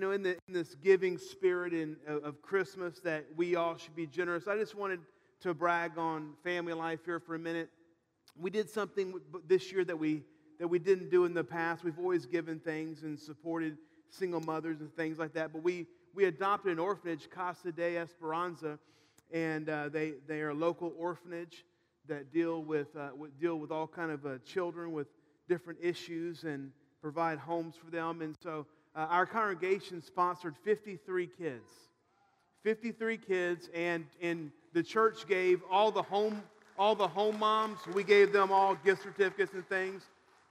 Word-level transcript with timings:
you 0.00 0.06
know, 0.06 0.12
in, 0.12 0.22
the, 0.22 0.30
in 0.48 0.54
this 0.54 0.74
giving 0.76 1.18
spirit 1.18 1.74
in, 1.74 1.94
of, 2.06 2.24
of 2.24 2.40
Christmas, 2.40 3.00
that 3.00 3.26
we 3.36 3.54
all 3.54 3.76
should 3.76 3.94
be 3.94 4.06
generous, 4.06 4.48
I 4.48 4.56
just 4.56 4.74
wanted 4.74 5.00
to 5.42 5.52
brag 5.52 5.98
on 5.98 6.32
family 6.42 6.72
life 6.72 7.00
here 7.04 7.20
for 7.20 7.34
a 7.34 7.38
minute. 7.38 7.68
We 8.34 8.48
did 8.48 8.70
something 8.70 9.20
this 9.46 9.70
year 9.70 9.84
that 9.84 9.98
we, 9.98 10.22
that 10.58 10.66
we 10.66 10.78
didn't 10.78 11.10
do 11.10 11.26
in 11.26 11.34
the 11.34 11.44
past. 11.44 11.84
We've 11.84 11.98
always 11.98 12.24
given 12.24 12.60
things 12.60 13.02
and 13.02 13.20
supported 13.20 13.76
single 14.08 14.40
mothers 14.40 14.80
and 14.80 14.90
things 14.96 15.18
like 15.18 15.34
that, 15.34 15.52
but 15.52 15.62
we, 15.62 15.86
we 16.14 16.24
adopted 16.24 16.72
an 16.72 16.78
orphanage, 16.78 17.28
Casa 17.28 17.70
de 17.70 17.98
Esperanza, 17.98 18.78
and 19.30 19.68
uh, 19.68 19.90
they, 19.90 20.14
they 20.26 20.40
are 20.40 20.48
a 20.48 20.54
local 20.54 20.94
orphanage 20.96 21.66
that 22.08 22.32
deal 22.32 22.64
with, 22.64 22.96
uh, 22.96 23.10
deal 23.38 23.56
with 23.56 23.70
all 23.70 23.86
kind 23.86 24.10
of 24.10 24.24
uh, 24.24 24.38
children 24.46 24.92
with 24.92 25.08
different 25.46 25.78
issues 25.82 26.44
and 26.44 26.70
provide 27.02 27.38
homes 27.38 27.74
for 27.76 27.90
them. 27.90 28.22
And 28.22 28.34
so 28.42 28.66
uh, 28.94 29.06
our 29.10 29.26
congregation 29.26 30.02
sponsored 30.02 30.54
53 30.64 31.28
kids. 31.38 31.70
53 32.62 33.16
kids, 33.16 33.70
and, 33.74 34.04
and 34.20 34.50
the 34.74 34.82
church 34.82 35.26
gave 35.26 35.62
all 35.70 35.90
the 35.90 36.02
home 36.02 36.42
all 36.80 36.94
the 36.94 37.06
home 37.06 37.38
moms, 37.38 37.78
we 37.92 38.02
gave 38.02 38.32
them 38.32 38.50
all 38.50 38.74
gift 38.74 39.02
certificates 39.02 39.52
and 39.52 39.68
things. 39.68 40.02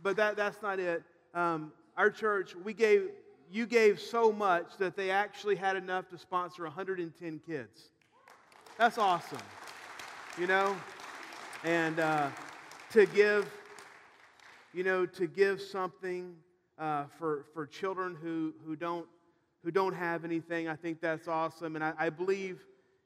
But 0.04 0.16
that, 0.18 0.38
that's 0.38 0.62
not 0.62 0.80
it. 0.80 1.02
Um, 1.34 1.74
our 1.98 2.12
church, 2.12 2.56
we 2.56 2.72
gave, 2.72 3.10
you 3.52 3.66
gave 3.66 4.00
so 4.00 4.32
much 4.32 4.78
that 4.78 4.96
they 4.96 5.10
actually 5.10 5.56
had 5.56 5.76
enough 5.76 6.08
to 6.10 6.20
sponsor 6.20 6.66
110 6.66 7.42
kids. 7.48 7.90
That's 8.78 9.00
awesome. 9.00 9.40
You 10.40 10.46
know? 10.46 10.78
And 11.64 12.00
uh, 12.00 12.30
to 12.92 13.08
give, 13.08 13.50
you 14.72 14.84
know, 14.84 15.08
to 15.08 15.26
give 15.26 15.60
something 15.60 16.36
uh, 16.80 17.06
for, 17.18 17.46
for 17.54 17.68
children 17.68 18.16
who, 18.22 18.54
who, 18.66 18.76
don't, 18.76 19.06
who 19.64 19.72
don't 19.72 19.94
have 19.94 20.24
anything, 20.24 20.68
I 20.68 20.76
think 20.76 21.02
that's 21.02 21.28
awesome. 21.28 21.76
And 21.76 21.84
I, 21.84 21.94
I 21.98 22.10
believe, 22.10 22.60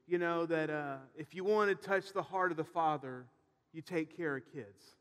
you 0.06 0.18
know, 0.18 0.46
that 0.46 0.70
uh, 0.70 0.96
if 1.16 1.34
you 1.34 1.44
want 1.44 1.70
to 1.70 1.88
touch 1.88 2.12
the 2.12 2.22
heart 2.22 2.50
of 2.50 2.56
the 2.56 2.64
Father, 2.64 3.26
you 3.72 3.82
take 3.82 4.16
care 4.16 4.36
of 4.36 4.44
kids. 4.52 4.96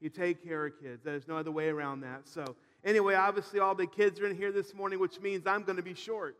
You 0.00 0.08
take 0.08 0.42
care 0.42 0.66
of 0.66 0.80
kids. 0.80 1.02
There's 1.04 1.28
no 1.28 1.36
other 1.36 1.50
way 1.50 1.68
around 1.68 2.00
that. 2.00 2.28
So, 2.28 2.56
anyway, 2.84 3.14
obviously, 3.14 3.60
all 3.60 3.74
the 3.74 3.86
kids 3.86 4.20
are 4.20 4.26
in 4.26 4.36
here 4.36 4.52
this 4.52 4.74
morning, 4.74 4.98
which 4.98 5.20
means 5.20 5.46
I'm 5.46 5.62
going 5.62 5.76
to 5.76 5.82
be 5.82 5.94
short. 5.94 6.36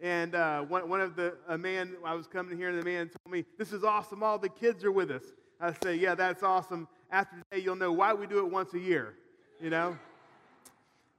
And 0.00 0.34
uh, 0.34 0.62
one, 0.62 0.88
one 0.88 1.00
of 1.00 1.16
the, 1.16 1.34
a 1.48 1.58
man, 1.58 1.96
I 2.04 2.14
was 2.14 2.26
coming 2.26 2.56
here, 2.56 2.68
and 2.68 2.78
the 2.80 2.84
man 2.84 3.08
told 3.08 3.32
me, 3.32 3.44
This 3.56 3.72
is 3.72 3.82
awesome. 3.82 4.22
All 4.22 4.38
the 4.38 4.48
kids 4.48 4.84
are 4.84 4.92
with 4.92 5.10
us. 5.10 5.24
I 5.60 5.72
say, 5.82 5.96
Yeah, 5.96 6.14
that's 6.14 6.42
awesome. 6.42 6.86
After 7.10 7.36
today, 7.36 7.64
you'll 7.64 7.76
know 7.76 7.92
why 7.92 8.12
we 8.12 8.26
do 8.26 8.38
it 8.38 8.50
once 8.50 8.74
a 8.74 8.78
year, 8.78 9.14
you 9.60 9.70
know? 9.70 9.96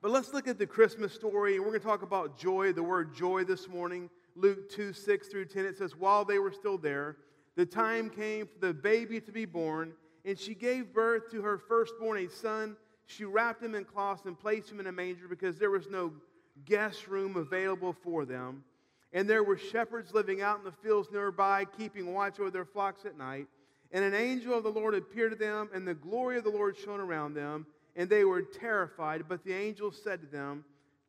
But 0.02 0.12
let's 0.12 0.34
look 0.34 0.48
at 0.48 0.58
the 0.58 0.66
Christmas 0.66 1.14
story. 1.14 1.56
and 1.56 1.64
We're 1.64 1.72
going 1.72 1.82
to 1.82 1.86
talk 1.86 2.04
about 2.04 2.38
joy, 2.38 2.72
the 2.72 2.82
word 2.82 3.14
joy 3.14 3.44
this 3.44 3.68
morning. 3.68 4.10
Luke 4.34 4.70
2 4.70 4.94
6 4.94 5.28
through 5.28 5.46
10, 5.46 5.66
it 5.66 5.78
says, 5.78 5.94
While 5.94 6.24
they 6.24 6.40
were 6.40 6.54
still 6.54 6.78
there, 6.78 7.18
the 7.58 7.66
time 7.66 8.10
came 8.10 8.48
for 8.48 8.60
the 8.66 8.74
baby 8.74 9.20
to 9.20 9.32
be 9.34 9.44
born, 9.44 9.92
and 10.24 10.40
she 10.40 10.56
gave 10.56 10.94
birth 10.94 11.30
to 11.32 11.42
her 11.42 11.58
firstborn, 11.58 12.26
a 12.26 12.30
son. 12.30 12.78
She 13.08 13.26
wrapped 13.26 13.62
him 13.62 13.76
in 13.76 13.84
cloths 13.84 14.26
and 14.26 14.40
placed 14.40 14.72
him 14.72 14.80
in 14.80 14.88
a 14.88 14.92
manger 14.92 15.28
because 15.28 15.58
there 15.58 15.72
was 15.72 15.90
no 15.90 16.14
guest 16.64 17.10
room 17.10 17.36
available 17.36 17.92
for 17.92 18.24
them. 18.24 18.64
And 19.12 19.30
there 19.30 19.44
were 19.44 19.58
shepherds 19.58 20.14
living 20.14 20.42
out 20.42 20.60
in 20.60 20.64
the 20.64 20.72
fields 20.72 21.10
nearby, 21.12 21.66
keeping 21.66 22.14
watch 22.14 22.40
over 22.40 22.52
their 22.52 22.64
flocks 22.64 23.04
at 23.04 23.18
night. 23.18 23.48
And 23.92 24.06
an 24.06 24.14
angel 24.14 24.54
of 24.54 24.64
the 24.64 24.72
Lord 24.72 24.96
appeared 24.96 25.32
to 25.32 25.38
them, 25.38 25.70
and 25.74 25.86
the 25.86 25.96
glory 25.96 26.38
of 26.38 26.46
the 26.46 26.52
Lord 26.52 26.78
shone 26.78 27.02
around 27.02 27.34
them, 27.34 27.66
and 27.96 28.10
they 28.10 28.24
were 28.24 28.42
terrified. 28.42 29.24
But 29.28 29.44
the 29.44 29.54
angel 29.54 29.92
said 29.92 30.22
to 30.22 30.28
them, 30.28 30.64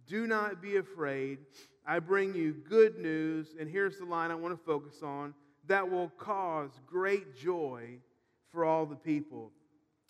Do 0.06 0.26
not 0.26 0.62
be 0.62 0.76
afraid. 0.76 1.38
I 1.86 1.98
bring 1.98 2.34
you 2.34 2.52
good 2.68 2.98
news. 2.98 3.54
And 3.58 3.68
here's 3.68 3.98
the 3.98 4.04
line 4.04 4.30
I 4.30 4.34
want 4.34 4.56
to 4.58 4.64
focus 4.64 5.02
on 5.02 5.34
that 5.66 5.88
will 5.88 6.08
cause 6.18 6.70
great 6.86 7.36
joy 7.36 7.98
for 8.50 8.64
all 8.64 8.86
the 8.86 8.96
people. 8.96 9.52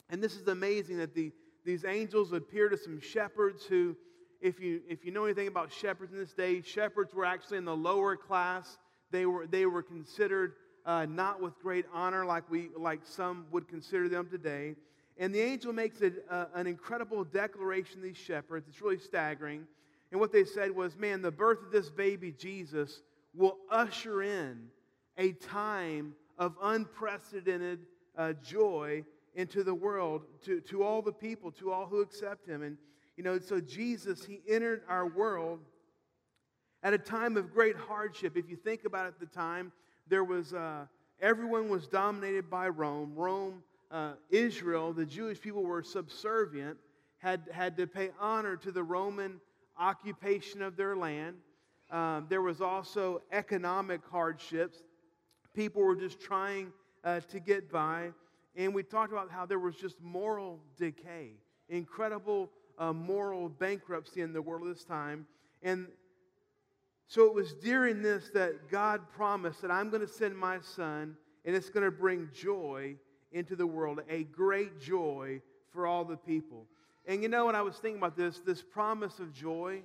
And 0.09 0.23
this 0.23 0.37
is 0.37 0.49
amazing 0.49 0.99
that 0.99 1.15
the, 1.15 1.33
these 1.65 1.85
angels 1.85 2.33
appear 2.33 2.69
to 2.69 2.77
some 2.77 3.01
shepherds 3.01 3.65
who, 3.65 3.97
if 4.41 4.59
you, 4.59 4.81
if 4.89 5.05
you 5.05 5.13
know 5.13 5.25
anything 5.25 5.49
about 5.49 5.73
shepherds 5.73 6.13
in 6.13 6.19
this 6.19 6.33
day, 6.33 6.63
shepherds 6.63 7.15
were 7.15 7.25
actually 7.25 7.59
in 7.59 7.65
the 7.65 7.77
lower 7.77 8.17
class. 8.17 8.79
They 9.11 9.27
were, 9.27 9.47
they 9.47 9.67
were 9.67 9.83
considered 9.83 10.55
uh, 10.87 11.07
not 11.07 11.43
with 11.43 11.59
great 11.59 11.85
honor 11.93 12.25
like, 12.25 12.51
we, 12.51 12.71
like 12.77 13.01
some 13.05 13.47
would 13.51 13.69
consider 13.69 14.09
them 14.09 14.29
today. 14.31 14.77
And 15.21 15.35
the 15.35 15.41
angel 15.41 15.75
makes 15.75 16.01
a, 16.01 16.13
uh, 16.31 16.47
an 16.55 16.67
incredible 16.67 17.25
declaration 17.25 17.97
to 17.97 18.01
these 18.01 18.17
shepherds. 18.17 18.67
It's 18.69 18.81
really 18.81 18.99
staggering. 18.99 19.67
And 20.11 20.19
what 20.19 20.33
they 20.33 20.45
said 20.45 20.75
was, 20.75 20.97
man, 20.97 21.21
the 21.21 21.31
birth 21.31 21.63
of 21.63 21.71
this 21.71 21.91
baby, 21.91 22.33
Jesus, 22.33 23.03
will 23.35 23.59
usher 23.71 24.23
in 24.23 24.69
a 25.19 25.33
time 25.33 26.15
of 26.39 26.57
unprecedented 26.63 27.81
uh, 28.17 28.33
joy 28.43 29.05
into 29.35 29.63
the 29.63 29.75
world 29.75 30.23
to, 30.47 30.61
to 30.63 30.83
all 30.83 31.03
the 31.03 31.13
people, 31.13 31.53
to 31.53 31.71
all 31.71 31.87
who 31.87 32.01
accept 32.01 32.49
him. 32.49 32.63
And, 32.63 32.79
you 33.19 33.23
know, 33.23 33.39
so 33.39 33.61
Jesus, 33.61 34.25
he 34.25 34.41
entered 34.49 34.83
our 34.89 35.07
world 35.07 35.61
at 36.83 36.95
a 36.95 36.99
time 36.99 37.37
of 37.37 37.53
great 37.53 37.77
hardship. 37.77 38.39
If 38.39 38.49
you 38.49 38.57
think 38.57 38.87
about 38.87 39.05
it 39.05 39.09
at 39.09 39.21
the 39.21 39.27
time, 39.27 39.71
there 40.09 40.25
was, 40.25 40.55
uh, 40.55 40.87
everyone 41.21 41.69
was 41.69 41.87
dominated 41.87 42.49
by 42.49 42.69
Rome. 42.69 43.13
Rome, 43.15 43.63
uh, 43.91 44.13
Israel, 44.31 44.93
the 44.93 45.07
Jewish 45.07 45.41
people 45.41 45.63
were 45.63 45.83
subservient, 45.83 46.79
had, 47.19 47.43
had 47.53 47.77
to 47.77 47.87
pay 47.87 48.11
honor 48.21 48.57
to 48.57 48.73
the 48.73 48.83
Roman 48.83 49.41
occupation 49.79 50.63
of 50.63 50.77
their 50.77 50.97
land. 50.97 51.37
Um, 51.91 52.27
there 52.29 52.43
was 52.43 52.61
also 52.61 53.23
economic 53.33 54.01
hardships 54.11 54.83
people 55.55 55.83
were 55.83 55.97
just 55.97 56.21
trying 56.21 56.73
uh, 57.05 57.21
to 57.21 57.41
get 57.41 57.71
by. 57.71 58.11
And 58.57 58.75
we 58.75 58.83
talked 58.83 59.13
about 59.13 59.31
how 59.31 59.47
there 59.47 59.59
was 59.59 59.77
just 59.77 60.01
moral 60.01 60.61
decay, 60.77 61.33
incredible 61.69 62.51
uh, 62.79 62.93
moral 62.93 63.49
bankruptcy 63.49 64.23
in 64.23 64.33
the 64.33 64.43
world 64.43 64.63
at 64.63 64.75
this 64.75 64.85
time. 64.85 65.27
And 65.63 65.87
so 67.07 67.27
it 67.27 67.35
was 67.35 67.53
during 67.55 68.03
this 68.03 68.31
that 68.35 68.71
God 68.71 69.01
promised 69.13 69.63
that 69.63 69.71
I'm 69.71 69.91
going 69.91 70.03
to 70.03 70.13
send 70.13 70.37
my 70.37 70.61
son, 70.61 71.17
and 71.45 71.57
it's 71.57 71.69
going 71.69 71.85
to 71.85 71.91
bring 71.91 72.29
joy 72.33 72.97
into 73.33 73.57
the 73.57 73.67
world, 73.67 74.01
a 74.09 74.25
great 74.25 74.81
joy 74.81 75.41
for 75.73 75.87
all 75.87 76.05
the 76.05 76.17
people. 76.17 76.67
And 77.07 77.23
you 77.23 77.29
know, 77.29 77.47
when 77.47 77.55
I 77.55 77.63
was 77.63 77.77
thinking 77.77 77.99
about 77.99 78.17
this, 78.17 78.41
this 78.41 78.63
promise 78.63 79.19
of 79.19 79.33
joy, 79.33 79.83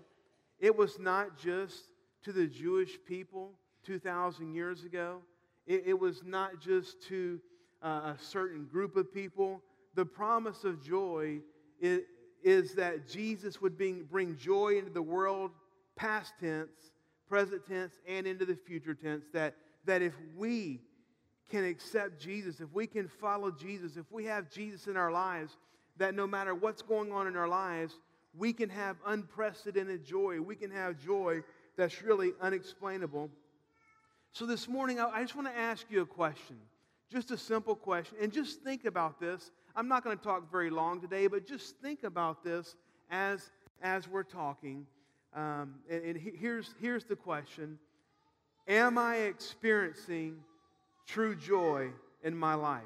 it 0.59 0.75
was 0.75 0.99
not 0.99 1.37
just 1.37 1.83
to 2.23 2.31
the 2.31 2.47
Jewish 2.47 2.97
people 3.07 3.51
2,000 3.85 4.53
years 4.53 4.83
ago. 4.83 5.19
It, 5.67 5.83
it 5.87 5.99
was 5.99 6.23
not 6.23 6.59
just 6.59 7.01
to 7.07 7.39
uh, 7.83 8.13
a 8.13 8.17
certain 8.19 8.65
group 8.65 8.95
of 8.95 9.13
people. 9.13 9.61
The 9.95 10.05
promise 10.05 10.63
of 10.63 10.83
joy 10.83 11.39
is, 11.79 12.01
is 12.43 12.73
that 12.75 13.07
Jesus 13.07 13.61
would 13.61 13.77
bring, 13.77 14.03
bring 14.03 14.35
joy 14.37 14.77
into 14.77 14.91
the 14.91 15.01
world, 15.01 15.51
past 15.95 16.33
tense, 16.39 16.91
present 17.27 17.65
tense, 17.67 17.99
and 18.07 18.27
into 18.27 18.45
the 18.45 18.55
future 18.55 18.93
tense. 18.93 19.25
That, 19.33 19.55
that 19.85 20.01
if 20.01 20.13
we 20.35 20.81
can 21.49 21.63
accept 21.63 22.19
Jesus, 22.19 22.59
if 22.59 22.71
we 22.73 22.87
can 22.87 23.07
follow 23.07 23.51
Jesus, 23.51 23.97
if 23.97 24.11
we 24.11 24.25
have 24.25 24.49
Jesus 24.49 24.87
in 24.87 24.97
our 24.97 25.11
lives, 25.11 25.57
that 25.97 26.15
no 26.15 26.27
matter 26.27 26.55
what's 26.55 26.81
going 26.81 27.11
on 27.11 27.27
in 27.27 27.35
our 27.35 27.47
lives, 27.47 27.93
we 28.37 28.51
can 28.51 28.69
have 28.69 28.97
unprecedented 29.05 30.03
joy. 30.03 30.41
We 30.41 30.55
can 30.55 30.71
have 30.71 30.99
joy 30.99 31.41
that's 31.77 32.01
really 32.01 32.33
unexplainable 32.41 33.29
so 34.35 34.45
this 34.45 34.67
morning, 34.67 34.99
I 34.99 35.21
just 35.21 35.33
want 35.33 35.47
to 35.47 35.57
ask 35.57 35.85
you 35.89 36.01
a 36.01 36.05
question, 36.05 36.57
just 37.09 37.31
a 37.31 37.37
simple 37.37 37.73
question, 37.73 38.17
and 38.21 38.33
just 38.33 38.61
think 38.63 38.83
about 38.83 39.17
this. 39.17 39.49
I'm 39.77 39.87
not 39.87 40.03
going 40.03 40.17
to 40.17 40.21
talk 40.21 40.51
very 40.51 40.69
long 40.69 40.99
today, 40.99 41.27
but 41.27 41.47
just 41.47 41.77
think 41.77 42.03
about 42.03 42.43
this 42.43 42.75
as, 43.09 43.49
as 43.81 44.09
we're 44.09 44.23
talking. 44.23 44.87
Um, 45.33 45.75
and, 45.89 46.03
and 46.03 46.17
here's, 46.17 46.75
here's 46.81 47.05
the 47.05 47.15
question 47.15 47.79
Am 48.67 48.97
I 48.97 49.19
experiencing 49.19 50.35
true 51.05 51.35
joy 51.35 51.89
in 52.23 52.35
my 52.35 52.53
life? 52.53 52.83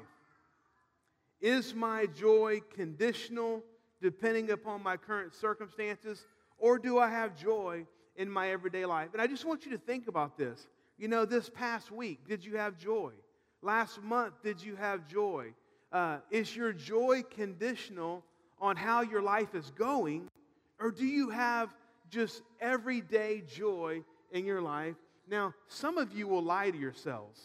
Is 1.40 1.74
my 1.74 2.06
joy 2.06 2.60
conditional 2.74 3.62
depending 4.02 4.50
upon 4.50 4.82
my 4.82 4.96
current 4.96 5.34
circumstances, 5.34 6.26
or 6.58 6.78
do 6.78 6.98
I 6.98 7.08
have 7.08 7.36
joy 7.36 7.86
in 8.16 8.30
my 8.30 8.50
everyday 8.50 8.84
life? 8.84 9.10
And 9.12 9.22
I 9.22 9.26
just 9.26 9.44
want 9.44 9.64
you 9.64 9.72
to 9.72 9.78
think 9.78 10.08
about 10.08 10.36
this. 10.36 10.68
You 10.98 11.08
know, 11.08 11.24
this 11.24 11.48
past 11.48 11.90
week, 11.90 12.26
did 12.28 12.44
you 12.44 12.56
have 12.56 12.78
joy? 12.78 13.12
Last 13.62 14.02
month, 14.02 14.34
did 14.42 14.62
you 14.62 14.76
have 14.76 15.06
joy? 15.06 15.52
Uh, 15.92 16.18
is 16.30 16.54
your 16.54 16.72
joy 16.72 17.22
conditional 17.30 18.22
on 18.60 18.76
how 18.76 19.02
your 19.02 19.22
life 19.22 19.54
is 19.54 19.70
going? 19.70 20.28
Or 20.78 20.90
do 20.90 21.06
you 21.06 21.30
have 21.30 21.74
just 22.10 22.42
everyday 22.60 23.42
joy 23.42 24.02
in 24.32 24.44
your 24.44 24.60
life? 24.62 24.96
Now, 25.28 25.54
some 25.68 25.98
of 25.98 26.12
you 26.12 26.26
will 26.26 26.42
lie 26.42 26.70
to 26.70 26.78
yourselves. 26.78 27.40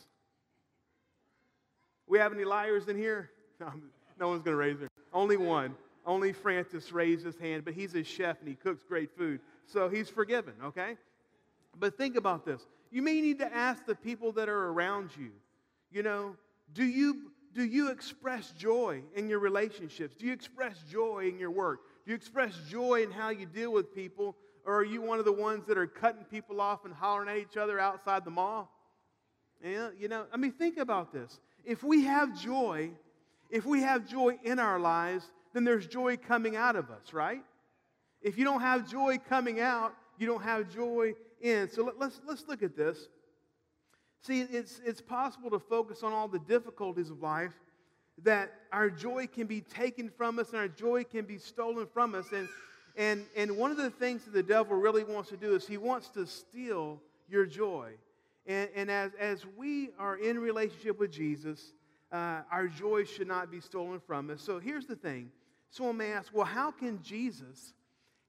We 2.08 2.20
have 2.20 2.34
any 2.34 2.46
liars 2.46 2.88
in 2.88 2.98
here? 2.98 3.32
No, 4.18 4.30
one's 4.30 4.44
going 4.44 4.54
to 4.54 4.58
raise 4.58 4.80
their 4.80 4.88
Only 5.12 5.36
one. 5.36 5.76
Only 6.06 6.32
Francis 6.32 6.94
raised 6.94 7.26
his 7.26 7.38
hand, 7.38 7.66
but 7.66 7.74
he's 7.74 7.96
a 7.96 8.04
chef 8.04 8.40
and 8.40 8.48
he 8.48 8.56
cooks 8.56 8.82
great 8.88 9.10
food. 9.18 9.42
So 9.66 9.90
he's 9.90 10.08
forgiven, 10.08 10.54
okay? 10.64 10.96
But 11.78 11.98
think 11.98 12.16
about 12.16 12.46
this. 12.46 12.62
You 12.92 13.02
may 13.02 13.20
need 13.20 13.40
to 13.40 13.54
ask 13.54 13.86
the 13.86 13.96
people 13.96 14.32
that 14.34 14.48
are 14.48 14.68
around 14.70 15.10
you, 15.18 15.32
you 15.92 16.04
know, 16.04 16.38
do 16.74 16.86
you, 16.86 17.32
do 17.54 17.64
you 17.64 17.90
express 17.90 18.52
joy 18.52 19.02
in 19.16 19.28
your 19.28 19.40
relationships? 19.40 20.16
Do 20.16 20.26
you 20.26 20.34
express 20.34 20.78
joy 20.90 21.28
in 21.28 21.40
your 21.40 21.52
work? 21.52 21.82
Do 22.06 22.12
you 22.12 22.16
express 22.16 22.54
joy 22.70 23.04
in 23.04 23.12
how 23.12 23.30
you 23.30 23.46
deal 23.46 23.74
with 23.74 23.94
people? 23.94 24.36
Or 24.66 24.78
are 24.78 24.86
you 24.86 25.02
one 25.02 25.20
of 25.20 25.26
the 25.26 25.34
ones 25.34 25.66
that 25.68 25.78
are 25.78 25.88
cutting 25.88 26.24
people 26.24 26.62
off 26.62 26.86
and 26.86 26.94
hollering 26.94 27.30
at 27.30 27.38
each 27.38 27.58
other 27.58 27.80
outside 27.80 28.24
the 28.24 28.32
mall? 28.32 28.72
Yeah, 29.64 29.90
you 29.98 30.08
know, 30.08 30.26
I 30.32 30.38
mean, 30.38 30.52
think 30.52 30.78
about 30.78 31.12
this. 31.12 31.40
If 31.66 31.84
we 31.84 32.04
have 32.04 32.40
joy, 32.40 32.92
if 33.50 33.66
we 33.66 33.82
have 33.82 34.08
joy 34.08 34.38
in 34.44 34.60
our 34.60 34.80
lives, 34.80 35.26
then 35.54 35.64
there's 35.64 35.88
joy 35.88 36.18
coming 36.18 36.56
out 36.56 36.76
of 36.76 36.90
us, 36.90 37.14
right? 37.14 37.42
If 38.22 38.38
you 38.38 38.44
don't 38.44 38.62
have 38.62 38.90
joy 38.90 39.18
coming 39.30 39.60
out, 39.60 39.94
you 40.18 40.28
don't 40.28 40.44
have 40.44 40.74
joy 40.74 41.14
in. 41.42 41.70
So 41.70 41.86
let, 41.86 42.00
let's, 42.00 42.22
let's 42.28 42.48
look 42.48 42.64
at 42.64 42.76
this. 42.76 43.08
See, 44.22 44.42
it's, 44.42 44.82
it's 44.84 45.02
possible 45.02 45.50
to 45.52 45.60
focus 45.60 46.02
on 46.02 46.12
all 46.12 46.28
the 46.28 46.40
difficulties 46.40 47.10
of 47.10 47.22
life, 47.22 47.54
that 48.24 48.52
our 48.72 48.90
joy 48.90 49.28
can 49.28 49.46
be 49.46 49.62
taken 49.62 50.10
from 50.10 50.40
us 50.40 50.50
and 50.50 50.58
our 50.58 50.68
joy 50.68 51.04
can 51.04 51.26
be 51.26 51.38
stolen 51.38 51.86
from 51.94 52.16
us. 52.16 52.26
And, 52.34 52.48
and, 52.98 53.26
and 53.36 53.58
one 53.58 53.72
of 53.72 53.78
the 53.78 53.90
things 53.90 54.26
that 54.26 54.34
the 54.34 54.44
devil 54.44 54.76
really 54.76 55.04
wants 55.04 55.30
to 55.30 55.38
do 55.38 55.54
is 55.54 55.68
he 55.68 55.78
wants 55.78 56.10
to 56.10 56.26
steal 56.26 57.02
your 57.30 57.46
joy. 57.46 57.92
And, 58.46 58.70
and 58.76 58.92
as, 58.92 59.12
as 59.20 59.46
we 59.58 59.90
are 59.98 60.18
in 60.18 60.40
relationship 60.40 61.00
with 61.00 61.12
Jesus, 61.12 61.74
uh, 62.12 62.42
our 62.52 62.68
joy 62.68 63.04
should 63.04 63.28
not 63.28 63.52
be 63.52 63.60
stolen 63.60 64.00
from 64.00 64.30
us. 64.30 64.42
So 64.42 64.60
here's 64.60 64.86
the 64.86 64.96
thing. 64.96 65.32
Someone 65.70 65.98
may 65.98 66.14
ask, 66.14 66.34
well, 66.34 66.46
how 66.46 66.72
can 66.72 67.02
Jesus, 67.02 67.74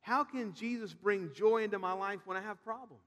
how 0.00 0.24
can 0.24 0.54
Jesus 0.54 0.94
bring 0.94 1.30
joy 1.34 1.64
into 1.64 1.78
my 1.78 1.92
life 1.92 2.20
when 2.24 2.36
I 2.36 2.40
have 2.40 2.62
problems? 2.64 3.02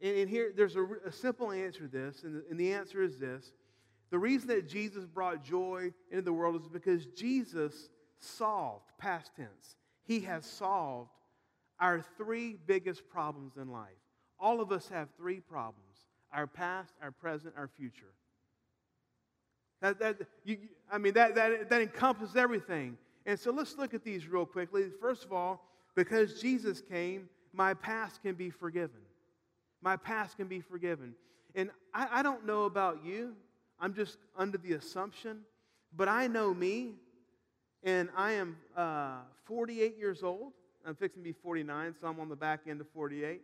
And, 0.00 0.16
and 0.16 0.30
here, 0.30 0.52
there's 0.56 0.76
a, 0.76 0.86
a, 1.06 1.12
simple 1.12 1.52
answer 1.52 1.80
to 1.80 1.88
this, 1.88 2.22
and 2.24 2.36
the, 2.36 2.44
and 2.50 2.58
the 2.58 2.72
answer 2.72 3.02
is 3.02 3.18
this. 3.18 3.52
The 4.10 4.18
reason 4.18 4.48
that 4.48 4.66
Jesus 4.66 5.04
brought 5.04 5.44
joy 5.44 5.92
into 6.10 6.22
the 6.22 6.32
world 6.32 6.60
is 6.60 6.68
because 6.68 7.06
Jesus 7.06 7.90
solved, 8.18 8.90
past 8.98 9.32
tense, 9.36 9.76
he 10.04 10.20
has 10.20 10.46
solved 10.46 11.10
our 11.78 12.02
three 12.16 12.56
biggest 12.66 13.08
problems 13.08 13.56
in 13.56 13.70
life. 13.70 13.90
All 14.40 14.60
of 14.60 14.72
us 14.72 14.88
have 14.88 15.08
three 15.16 15.40
problems 15.40 15.87
our 16.32 16.46
past, 16.46 16.92
our 17.02 17.10
present, 17.10 17.54
our 17.56 17.68
future. 17.76 18.12
That, 19.80 19.98
that, 20.00 20.16
you, 20.44 20.58
I 20.90 20.98
mean, 20.98 21.14
that, 21.14 21.34
that, 21.36 21.70
that 21.70 21.80
encompasses 21.80 22.36
everything. 22.36 22.98
And 23.26 23.38
so 23.38 23.52
let's 23.52 23.76
look 23.76 23.94
at 23.94 24.04
these 24.04 24.26
real 24.26 24.46
quickly. 24.46 24.86
First 25.00 25.24
of 25.24 25.32
all, 25.32 25.64
because 25.94 26.40
Jesus 26.40 26.80
came, 26.80 27.28
my 27.52 27.74
past 27.74 28.22
can 28.22 28.34
be 28.34 28.50
forgiven. 28.50 29.00
My 29.82 29.96
past 29.96 30.36
can 30.36 30.48
be 30.48 30.60
forgiven. 30.60 31.14
And 31.54 31.70
I, 31.94 32.08
I 32.12 32.22
don't 32.22 32.46
know 32.46 32.64
about 32.64 33.04
you, 33.04 33.34
I'm 33.80 33.94
just 33.94 34.18
under 34.36 34.58
the 34.58 34.72
assumption, 34.72 35.40
but 35.96 36.08
I 36.08 36.26
know 36.26 36.52
me, 36.52 36.94
and 37.84 38.08
I 38.16 38.32
am 38.32 38.56
uh, 38.76 39.18
48 39.44 39.96
years 39.98 40.22
old. 40.22 40.52
I'm 40.84 40.94
fixing 40.94 41.22
to 41.22 41.24
be 41.24 41.32
49, 41.32 41.94
so 42.00 42.08
I'm 42.08 42.18
on 42.18 42.28
the 42.28 42.36
back 42.36 42.60
end 42.68 42.80
of 42.80 42.88
48. 42.90 43.40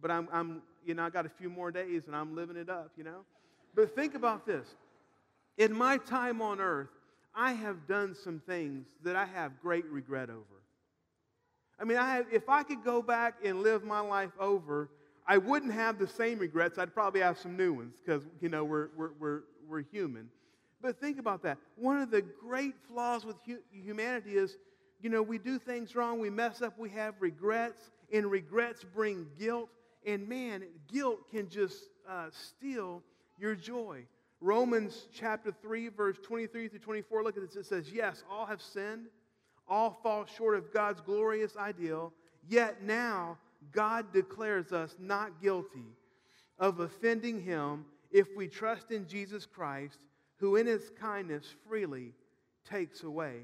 But 0.00 0.10
I'm, 0.10 0.28
I'm, 0.32 0.62
you 0.84 0.94
know, 0.94 1.04
I 1.04 1.10
got 1.10 1.26
a 1.26 1.30
few 1.30 1.48
more 1.48 1.70
days 1.70 2.04
and 2.06 2.16
I'm 2.16 2.34
living 2.34 2.56
it 2.56 2.68
up, 2.68 2.92
you 2.96 3.04
know. 3.04 3.24
But 3.74 3.94
think 3.94 4.14
about 4.14 4.46
this. 4.46 4.66
In 5.58 5.72
my 5.72 5.98
time 5.98 6.42
on 6.42 6.60
earth, 6.60 6.88
I 7.34 7.52
have 7.52 7.86
done 7.86 8.14
some 8.14 8.40
things 8.46 8.86
that 9.02 9.16
I 9.16 9.24
have 9.24 9.60
great 9.60 9.86
regret 9.86 10.30
over. 10.30 10.42
I 11.80 11.84
mean, 11.84 11.98
I 11.98 12.16
have, 12.16 12.26
if 12.32 12.48
I 12.48 12.62
could 12.62 12.84
go 12.84 13.02
back 13.02 13.34
and 13.44 13.62
live 13.62 13.82
my 13.82 14.00
life 14.00 14.30
over, 14.38 14.88
I 15.26 15.38
wouldn't 15.38 15.72
have 15.72 15.98
the 15.98 16.06
same 16.06 16.38
regrets. 16.38 16.78
I'd 16.78 16.94
probably 16.94 17.20
have 17.20 17.38
some 17.38 17.56
new 17.56 17.72
ones 17.72 17.96
because, 18.04 18.22
you 18.40 18.48
know, 18.48 18.64
we're, 18.64 18.88
we're, 18.96 19.10
we're, 19.18 19.40
we're 19.68 19.82
human. 19.90 20.28
But 20.80 21.00
think 21.00 21.18
about 21.18 21.42
that. 21.42 21.58
One 21.76 22.00
of 22.00 22.10
the 22.10 22.22
great 22.22 22.74
flaws 22.88 23.24
with 23.24 23.36
hu- 23.46 23.62
humanity 23.72 24.36
is, 24.36 24.58
you 25.00 25.10
know, 25.10 25.22
we 25.22 25.38
do 25.38 25.58
things 25.58 25.96
wrong, 25.96 26.20
we 26.20 26.30
mess 26.30 26.62
up, 26.62 26.78
we 26.78 26.90
have 26.90 27.14
regrets, 27.20 27.90
and 28.12 28.30
regrets 28.30 28.84
bring 28.84 29.26
guilt. 29.38 29.68
And 30.04 30.28
man, 30.28 30.64
guilt 30.92 31.30
can 31.30 31.48
just 31.48 31.84
uh, 32.08 32.26
steal 32.30 33.02
your 33.38 33.54
joy. 33.54 34.04
Romans 34.40 35.06
chapter 35.12 35.54
3, 35.62 35.88
verse 35.88 36.16
23 36.22 36.68
through 36.68 36.78
24, 36.78 37.24
look 37.24 37.36
at 37.36 37.42
this. 37.42 37.56
It 37.56 37.66
says, 37.66 37.90
Yes, 37.92 38.22
all 38.30 38.44
have 38.46 38.60
sinned, 38.60 39.06
all 39.66 39.98
fall 40.02 40.26
short 40.26 40.56
of 40.56 40.72
God's 40.72 41.00
glorious 41.00 41.56
ideal, 41.56 42.12
yet 42.48 42.82
now 42.82 43.38
God 43.72 44.12
declares 44.12 44.72
us 44.72 44.96
not 44.98 45.40
guilty 45.40 45.86
of 46.58 46.80
offending 46.80 47.40
him 47.40 47.86
if 48.10 48.28
we 48.36 48.46
trust 48.46 48.90
in 48.90 49.08
Jesus 49.08 49.46
Christ, 49.46 49.98
who 50.36 50.56
in 50.56 50.66
his 50.66 50.90
kindness 51.00 51.54
freely 51.66 52.12
takes 52.68 53.02
away 53.02 53.40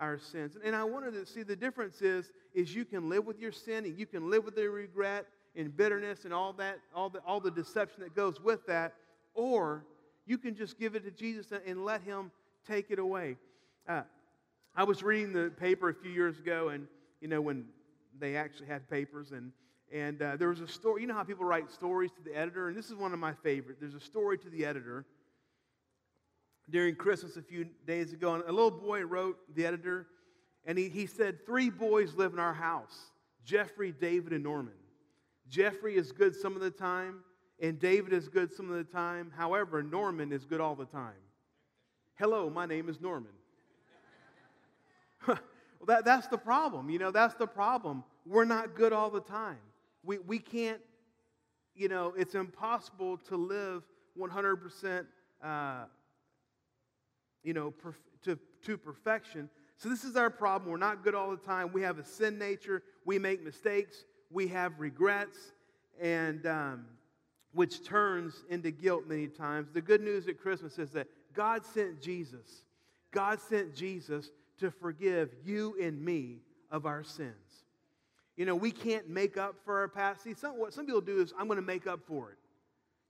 our 0.00 0.18
sins. 0.18 0.56
And 0.64 0.74
I 0.74 0.84
wanted 0.84 1.12
to 1.14 1.24
see 1.24 1.42
the 1.42 1.56
difference 1.56 2.02
is, 2.02 2.32
is 2.52 2.74
you 2.74 2.84
can 2.84 3.08
live 3.08 3.24
with 3.24 3.38
your 3.38 3.52
sin 3.52 3.84
and 3.84 3.98
you 3.98 4.06
can 4.06 4.28
live 4.28 4.44
with 4.44 4.56
the 4.56 4.68
regret 4.68 5.26
and 5.56 5.76
bitterness 5.76 6.24
and 6.24 6.32
all 6.32 6.52
that, 6.54 6.78
all 6.94 7.10
the, 7.10 7.20
all 7.26 7.40
the 7.40 7.50
deception 7.50 8.02
that 8.02 8.14
goes 8.14 8.40
with 8.40 8.66
that, 8.66 8.94
or 9.34 9.84
you 10.26 10.38
can 10.38 10.54
just 10.54 10.78
give 10.78 10.94
it 10.94 11.04
to 11.04 11.10
Jesus 11.10 11.52
and 11.66 11.84
let 11.84 12.02
him 12.02 12.30
take 12.66 12.90
it 12.90 12.98
away. 12.98 13.36
Uh, 13.88 14.02
I 14.74 14.84
was 14.84 15.02
reading 15.02 15.32
the 15.32 15.50
paper 15.50 15.88
a 15.88 15.94
few 15.94 16.10
years 16.10 16.38
ago, 16.38 16.68
and 16.68 16.86
you 17.20 17.28
know 17.28 17.40
when 17.40 17.66
they 18.18 18.36
actually 18.36 18.66
had 18.66 18.88
papers, 18.88 19.32
and 19.32 19.52
and 19.92 20.22
uh, 20.22 20.36
there 20.36 20.48
was 20.48 20.60
a 20.60 20.68
story. 20.68 21.02
You 21.02 21.08
know 21.08 21.14
how 21.14 21.24
people 21.24 21.44
write 21.44 21.70
stories 21.70 22.10
to 22.12 22.22
the 22.22 22.36
editor, 22.36 22.68
and 22.68 22.76
this 22.76 22.86
is 22.86 22.94
one 22.94 23.12
of 23.12 23.18
my 23.18 23.34
favorite. 23.42 23.78
There's 23.80 23.94
a 23.94 24.00
story 24.00 24.38
to 24.38 24.48
the 24.48 24.64
editor 24.64 25.04
during 26.70 26.94
Christmas 26.94 27.36
a 27.36 27.42
few 27.42 27.66
days 27.86 28.12
ago, 28.12 28.34
and 28.34 28.44
a 28.44 28.52
little 28.52 28.70
boy 28.70 29.02
wrote 29.02 29.36
the 29.54 29.66
editor, 29.66 30.06
and 30.64 30.78
he, 30.78 30.88
he 30.88 31.06
said, 31.06 31.44
Three 31.44 31.70
boys 31.70 32.14
live 32.14 32.32
in 32.32 32.38
our 32.38 32.54
house 32.54 32.96
Jeffrey, 33.44 33.92
David, 33.92 34.32
and 34.32 34.44
Norman. 34.44 34.72
Jeffrey 35.48 35.96
is 35.96 36.12
good 36.12 36.34
some 36.34 36.54
of 36.54 36.62
the 36.62 36.70
time, 36.70 37.20
and 37.60 37.78
David 37.78 38.12
is 38.12 38.28
good 38.28 38.52
some 38.52 38.70
of 38.70 38.76
the 38.76 38.84
time. 38.84 39.32
However, 39.36 39.82
Norman 39.82 40.32
is 40.32 40.44
good 40.44 40.60
all 40.60 40.74
the 40.74 40.86
time. 40.86 41.12
Hello, 42.14 42.50
my 42.50 42.66
name 42.66 42.88
is 42.88 43.00
Norman. 43.00 43.32
well, 45.26 45.38
that, 45.86 46.04
that's 46.04 46.26
the 46.28 46.38
problem. 46.38 46.90
You 46.90 46.98
know, 46.98 47.10
that's 47.10 47.34
the 47.34 47.46
problem. 47.46 48.04
We're 48.26 48.44
not 48.44 48.74
good 48.74 48.92
all 48.92 49.10
the 49.10 49.20
time. 49.20 49.58
We, 50.04 50.18
we 50.18 50.38
can't, 50.38 50.80
you 51.74 51.88
know, 51.88 52.14
it's 52.16 52.34
impossible 52.34 53.18
to 53.28 53.36
live 53.36 53.82
100%, 54.18 55.06
uh, 55.42 55.84
you 57.42 57.54
know, 57.54 57.72
perf- 57.84 57.94
to, 58.24 58.38
to 58.64 58.76
perfection. 58.76 59.48
So 59.76 59.88
this 59.88 60.04
is 60.04 60.16
our 60.16 60.30
problem. 60.30 60.70
We're 60.70 60.76
not 60.76 61.02
good 61.02 61.14
all 61.14 61.30
the 61.30 61.36
time. 61.36 61.72
We 61.72 61.82
have 61.82 61.98
a 61.98 62.04
sin 62.04 62.38
nature. 62.38 62.82
We 63.04 63.18
make 63.18 63.42
mistakes. 63.42 64.04
We 64.32 64.48
have 64.48 64.80
regrets, 64.80 65.38
and 66.00 66.46
um, 66.46 66.86
which 67.52 67.84
turns 67.84 68.44
into 68.48 68.70
guilt 68.70 69.04
many 69.06 69.28
times. 69.28 69.68
The 69.72 69.82
good 69.82 70.00
news 70.00 70.26
at 70.28 70.38
Christmas 70.38 70.78
is 70.78 70.90
that 70.92 71.06
God 71.34 71.64
sent 71.64 72.00
Jesus. 72.00 72.64
God 73.10 73.40
sent 73.40 73.74
Jesus 73.74 74.30
to 74.58 74.70
forgive 74.70 75.30
you 75.44 75.76
and 75.80 76.02
me 76.02 76.38
of 76.70 76.86
our 76.86 77.04
sins. 77.04 77.34
You 78.36 78.46
know, 78.46 78.56
we 78.56 78.70
can't 78.70 79.08
make 79.08 79.36
up 79.36 79.56
for 79.64 79.80
our 79.80 79.88
past. 79.88 80.24
See, 80.24 80.34
some, 80.34 80.58
what 80.58 80.72
some 80.72 80.86
people 80.86 81.02
do 81.02 81.20
is, 81.20 81.34
I'm 81.38 81.46
going 81.46 81.56
to 81.58 81.62
make 81.62 81.86
up 81.86 82.00
for 82.06 82.30
it. 82.30 82.38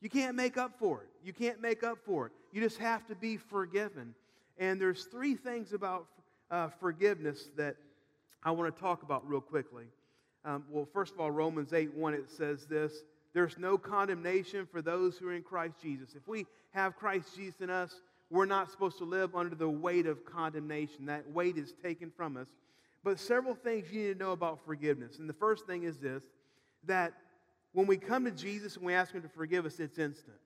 You 0.00 0.10
can't 0.10 0.34
make 0.34 0.58
up 0.58 0.72
for 0.78 1.02
it. 1.02 1.08
You 1.24 1.32
can't 1.32 1.60
make 1.60 1.84
up 1.84 1.98
for 2.04 2.26
it. 2.26 2.32
You 2.50 2.60
just 2.60 2.78
have 2.78 3.06
to 3.06 3.14
be 3.14 3.36
forgiven. 3.36 4.14
And 4.58 4.80
there's 4.80 5.04
three 5.04 5.36
things 5.36 5.72
about 5.72 6.06
uh, 6.50 6.68
forgiveness 6.80 7.50
that 7.56 7.76
I 8.42 8.50
want 8.50 8.74
to 8.74 8.80
talk 8.80 9.04
about 9.04 9.26
real 9.28 9.40
quickly. 9.40 9.84
Um, 10.44 10.64
well, 10.70 10.88
first 10.92 11.14
of 11.14 11.20
all, 11.20 11.30
Romans 11.30 11.72
8 11.72 11.94
1, 11.94 12.14
it 12.14 12.30
says 12.30 12.66
this 12.66 13.02
There's 13.32 13.58
no 13.58 13.78
condemnation 13.78 14.66
for 14.66 14.82
those 14.82 15.16
who 15.16 15.28
are 15.28 15.34
in 15.34 15.42
Christ 15.42 15.74
Jesus. 15.82 16.14
If 16.14 16.26
we 16.26 16.46
have 16.72 16.96
Christ 16.96 17.36
Jesus 17.36 17.60
in 17.60 17.70
us, 17.70 18.00
we're 18.30 18.46
not 18.46 18.70
supposed 18.70 18.98
to 18.98 19.04
live 19.04 19.36
under 19.36 19.54
the 19.54 19.68
weight 19.68 20.06
of 20.06 20.24
condemnation. 20.24 21.06
That 21.06 21.30
weight 21.30 21.58
is 21.58 21.74
taken 21.82 22.10
from 22.10 22.36
us. 22.36 22.48
But 23.04 23.18
several 23.18 23.54
things 23.54 23.92
you 23.92 24.08
need 24.08 24.12
to 24.14 24.18
know 24.18 24.32
about 24.32 24.64
forgiveness. 24.64 25.18
And 25.18 25.28
the 25.28 25.34
first 25.34 25.66
thing 25.66 25.82
is 25.84 25.98
this 25.98 26.22
that 26.86 27.12
when 27.72 27.86
we 27.86 27.96
come 27.96 28.24
to 28.24 28.30
Jesus 28.30 28.76
and 28.76 28.84
we 28.84 28.94
ask 28.94 29.12
Him 29.12 29.22
to 29.22 29.28
forgive 29.28 29.66
us, 29.66 29.78
it's 29.78 29.98
instant. 29.98 30.36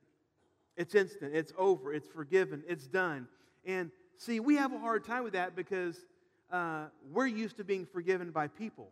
It's 0.76 0.94
instant. 0.94 1.34
It's 1.34 1.52
over. 1.56 1.92
It's 1.92 2.06
forgiven. 2.06 2.62
It's 2.68 2.86
done. 2.86 3.28
And 3.64 3.90
see, 4.18 4.40
we 4.40 4.56
have 4.56 4.72
a 4.72 4.78
hard 4.78 5.04
time 5.04 5.24
with 5.24 5.32
that 5.32 5.56
because 5.56 5.96
uh, 6.50 6.84
we're 7.12 7.26
used 7.26 7.56
to 7.56 7.64
being 7.64 7.86
forgiven 7.86 8.30
by 8.30 8.48
people. 8.48 8.88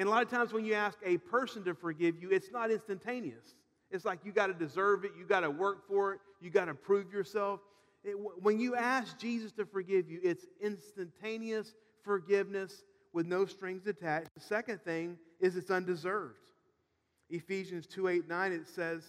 And 0.00 0.08
a 0.08 0.10
lot 0.10 0.22
of 0.22 0.30
times 0.30 0.54
when 0.54 0.64
you 0.64 0.72
ask 0.72 0.96
a 1.04 1.18
person 1.18 1.62
to 1.64 1.74
forgive 1.74 2.22
you, 2.22 2.30
it's 2.30 2.50
not 2.50 2.70
instantaneous. 2.70 3.54
It's 3.90 4.06
like 4.06 4.20
you 4.24 4.32
got 4.32 4.46
to 4.46 4.54
deserve 4.54 5.04
it, 5.04 5.10
you 5.18 5.26
got 5.26 5.40
to 5.40 5.50
work 5.50 5.86
for 5.86 6.14
it, 6.14 6.20
you 6.40 6.48
got 6.48 6.64
to 6.64 6.74
prove 6.74 7.12
yourself. 7.12 7.60
It, 8.02 8.14
when 8.40 8.58
you 8.58 8.76
ask 8.76 9.18
Jesus 9.18 9.52
to 9.52 9.66
forgive 9.66 10.08
you, 10.08 10.18
it's 10.22 10.46
instantaneous 10.58 11.74
forgiveness 12.02 12.82
with 13.12 13.26
no 13.26 13.44
strings 13.44 13.86
attached. 13.86 14.32
The 14.32 14.40
second 14.40 14.80
thing 14.84 15.18
is 15.38 15.54
it's 15.54 15.70
undeserved. 15.70 16.50
Ephesians 17.28 17.86
2 17.86 18.08
8 18.08 18.26
9, 18.26 18.52
it 18.52 18.68
says 18.68 19.02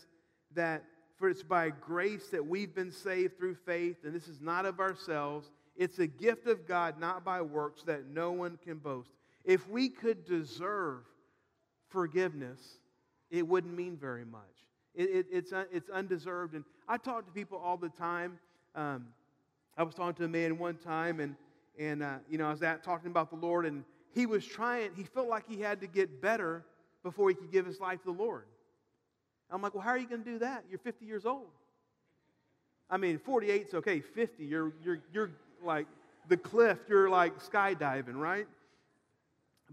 that 0.56 0.84
for 1.16 1.30
it's 1.30 1.42
by 1.42 1.70
grace 1.70 2.28
that 2.32 2.46
we've 2.46 2.76
been 2.76 2.92
saved 2.92 3.38
through 3.38 3.56
faith, 3.56 3.96
and 4.04 4.14
this 4.14 4.28
is 4.28 4.42
not 4.42 4.66
of 4.66 4.82
ourselves. 4.82 5.52
It's 5.78 6.00
a 6.00 6.08
gift 6.08 6.48
of 6.48 6.68
God, 6.68 7.00
not 7.00 7.24
by 7.24 7.42
works, 7.42 7.84
that 7.84 8.08
no 8.08 8.34
one 8.34 8.60
can 8.62 8.78
boast. 8.78 9.12
If 9.44 9.68
we 9.70 9.90
could 9.90 10.26
deserve 10.26 11.04
forgiveness, 11.90 12.60
it 13.30 13.48
wouldn't 13.48 13.76
mean 13.76 13.98
very 13.98 14.26
much. 14.26 14.42
It, 14.94 15.10
it, 15.10 15.26
it's, 15.32 15.54
it's 15.72 15.90
undeserved. 15.90 16.54
And 16.54 16.64
I 16.88 16.98
talk 16.98 17.26
to 17.26 17.32
people 17.32 17.58
all 17.58 17.78
the 17.78 17.90
time. 17.90 18.40
Um, 18.76 19.08
I 19.78 19.84
was 19.84 19.96
talking 19.96 20.16
to 20.16 20.26
a 20.26 20.28
man 20.28 20.58
one 20.58 20.76
time, 20.76 21.20
and, 21.20 21.36
and 21.80 22.04
uh, 22.04 22.16
you 22.30 22.38
know, 22.38 22.48
I 22.48 22.52
was 22.52 22.62
at, 22.62 22.84
talking 22.84 23.10
about 23.10 23.30
the 23.30 23.38
Lord, 23.38 23.66
and 23.66 23.84
he 24.14 24.26
was 24.26 24.46
trying, 24.46 24.92
he 24.96 25.04
felt 25.04 25.28
like 25.28 25.48
he 25.48 25.62
had 25.62 25.80
to 25.82 25.88
get 25.88 26.22
better 26.22 26.64
before 27.04 27.30
he 27.30 27.36
could 27.36 27.52
give 27.52 27.66
his 27.66 27.80
life 27.80 28.00
to 28.00 28.14
the 28.14 28.24
Lord. 28.24 28.44
I'm 29.50 29.62
like, 29.62 29.74
well, 29.74 29.84
how 29.84 29.92
are 29.92 29.98
you 29.98 30.08
going 30.08 30.24
to 30.24 30.30
do 30.30 30.40
that? 30.40 30.66
You're 30.70 30.80
50 30.80 31.06
years 31.06 31.26
old. 31.26 31.48
I 32.90 32.98
mean, 32.98 33.18
48 33.18 33.68
is 33.68 33.74
okay. 33.76 34.02
50, 34.02 34.44
you're, 34.44 34.74
you're, 34.84 35.00
you're 35.14 35.32
like 35.64 35.88
the 36.28 36.38
cliff, 36.38 36.78
you're 36.90 37.10
like 37.10 37.40
skydiving, 37.40 38.16
right? 38.16 38.48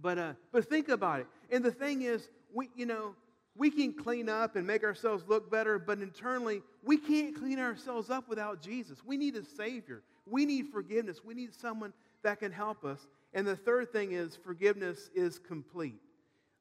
But, 0.00 0.18
uh, 0.18 0.32
but 0.52 0.68
think 0.68 0.88
about 0.88 1.20
it. 1.20 1.26
And 1.50 1.64
the 1.64 1.70
thing 1.70 2.02
is, 2.02 2.28
we, 2.52 2.68
you 2.74 2.86
know, 2.86 3.14
we 3.56 3.70
can 3.70 3.92
clean 3.92 4.28
up 4.28 4.56
and 4.56 4.66
make 4.66 4.84
ourselves 4.84 5.24
look 5.26 5.50
better, 5.50 5.78
but 5.78 5.98
internally, 5.98 6.62
we 6.84 6.96
can't 6.96 7.36
clean 7.36 7.58
ourselves 7.58 8.08
up 8.08 8.28
without 8.28 8.62
Jesus. 8.62 8.98
We 9.04 9.16
need 9.16 9.34
a 9.34 9.44
Savior. 9.44 10.02
We 10.26 10.46
need 10.46 10.68
forgiveness. 10.68 11.24
We 11.24 11.34
need 11.34 11.52
someone 11.52 11.92
that 12.22 12.38
can 12.38 12.52
help 12.52 12.84
us. 12.84 13.08
And 13.34 13.46
the 13.46 13.56
third 13.56 13.92
thing 13.92 14.12
is 14.12 14.36
forgiveness 14.36 15.10
is 15.14 15.38
complete. 15.38 16.00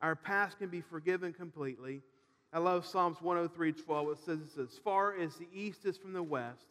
Our 0.02 0.16
past 0.16 0.58
can 0.58 0.70
be 0.70 0.82
forgiven 0.82 1.34
completely. 1.34 2.02
I 2.52 2.60
love 2.60 2.86
Psalms 2.86 3.22
103 3.22 3.74
12. 3.74 4.10
It 4.10 4.18
says, 4.26 4.40
As 4.60 4.80
far 4.84 5.18
as 5.20 5.36
the 5.36 5.48
east 5.54 5.86
is 5.86 5.98
from 5.98 6.14
the 6.14 6.24
west, 6.24 6.66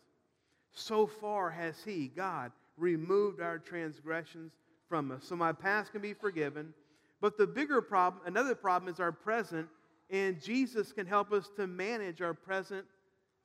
so 0.73 1.06
far 1.06 1.50
has 1.50 1.76
He, 1.85 2.08
God, 2.08 2.50
removed 2.76 3.40
our 3.40 3.58
transgressions 3.58 4.52
from 4.88 5.11
us. 5.11 5.25
So 5.25 5.37
my 5.37 5.52
past 5.52 5.93
can 5.93 6.00
be 6.00 6.12
forgiven. 6.12 6.73
But 7.21 7.38
the 7.38 7.47
bigger 7.47 7.81
problem, 7.81 8.23
another 8.26 8.55
problem, 8.55 8.93
is 8.93 9.00
our 9.00 9.12
present, 9.12 9.69
and 10.11 10.40
Jesus 10.43 10.93
can 10.93 11.07
help 11.07 11.33
us 11.33 11.50
to 11.57 11.66
manage 11.66 12.21
our 12.21 12.35
present 12.35 12.85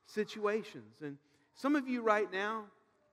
situations. 0.05 0.95
And 1.01 1.17
some 1.55 1.75
of 1.75 1.87
you 1.87 2.01
right 2.01 2.31
now, 2.31 2.65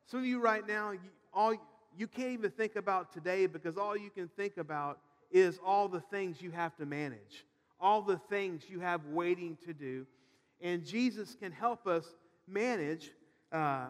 some 0.06 0.20
of 0.20 0.26
you 0.26 0.40
right 0.40 0.66
now, 0.66 0.92
you, 0.92 1.00
all 1.32 1.54
you 1.96 2.06
can't 2.06 2.30
even 2.30 2.50
think 2.50 2.76
about 2.76 3.12
today 3.12 3.46
because 3.46 3.76
all 3.76 3.96
you 3.96 4.10
can 4.10 4.28
think 4.36 4.56
about 4.56 4.98
is 5.30 5.58
all 5.64 5.88
the 5.88 6.00
things 6.00 6.40
you 6.40 6.50
have 6.50 6.76
to 6.76 6.86
manage, 6.86 7.44
all 7.80 8.02
the 8.02 8.18
things 8.30 8.62
you 8.68 8.80
have 8.80 9.04
waiting 9.06 9.56
to 9.66 9.72
do. 9.72 10.06
And 10.60 10.84
Jesus 10.84 11.36
can 11.38 11.52
help 11.52 11.86
us 11.86 12.04
manage 12.46 13.10
uh, 13.52 13.86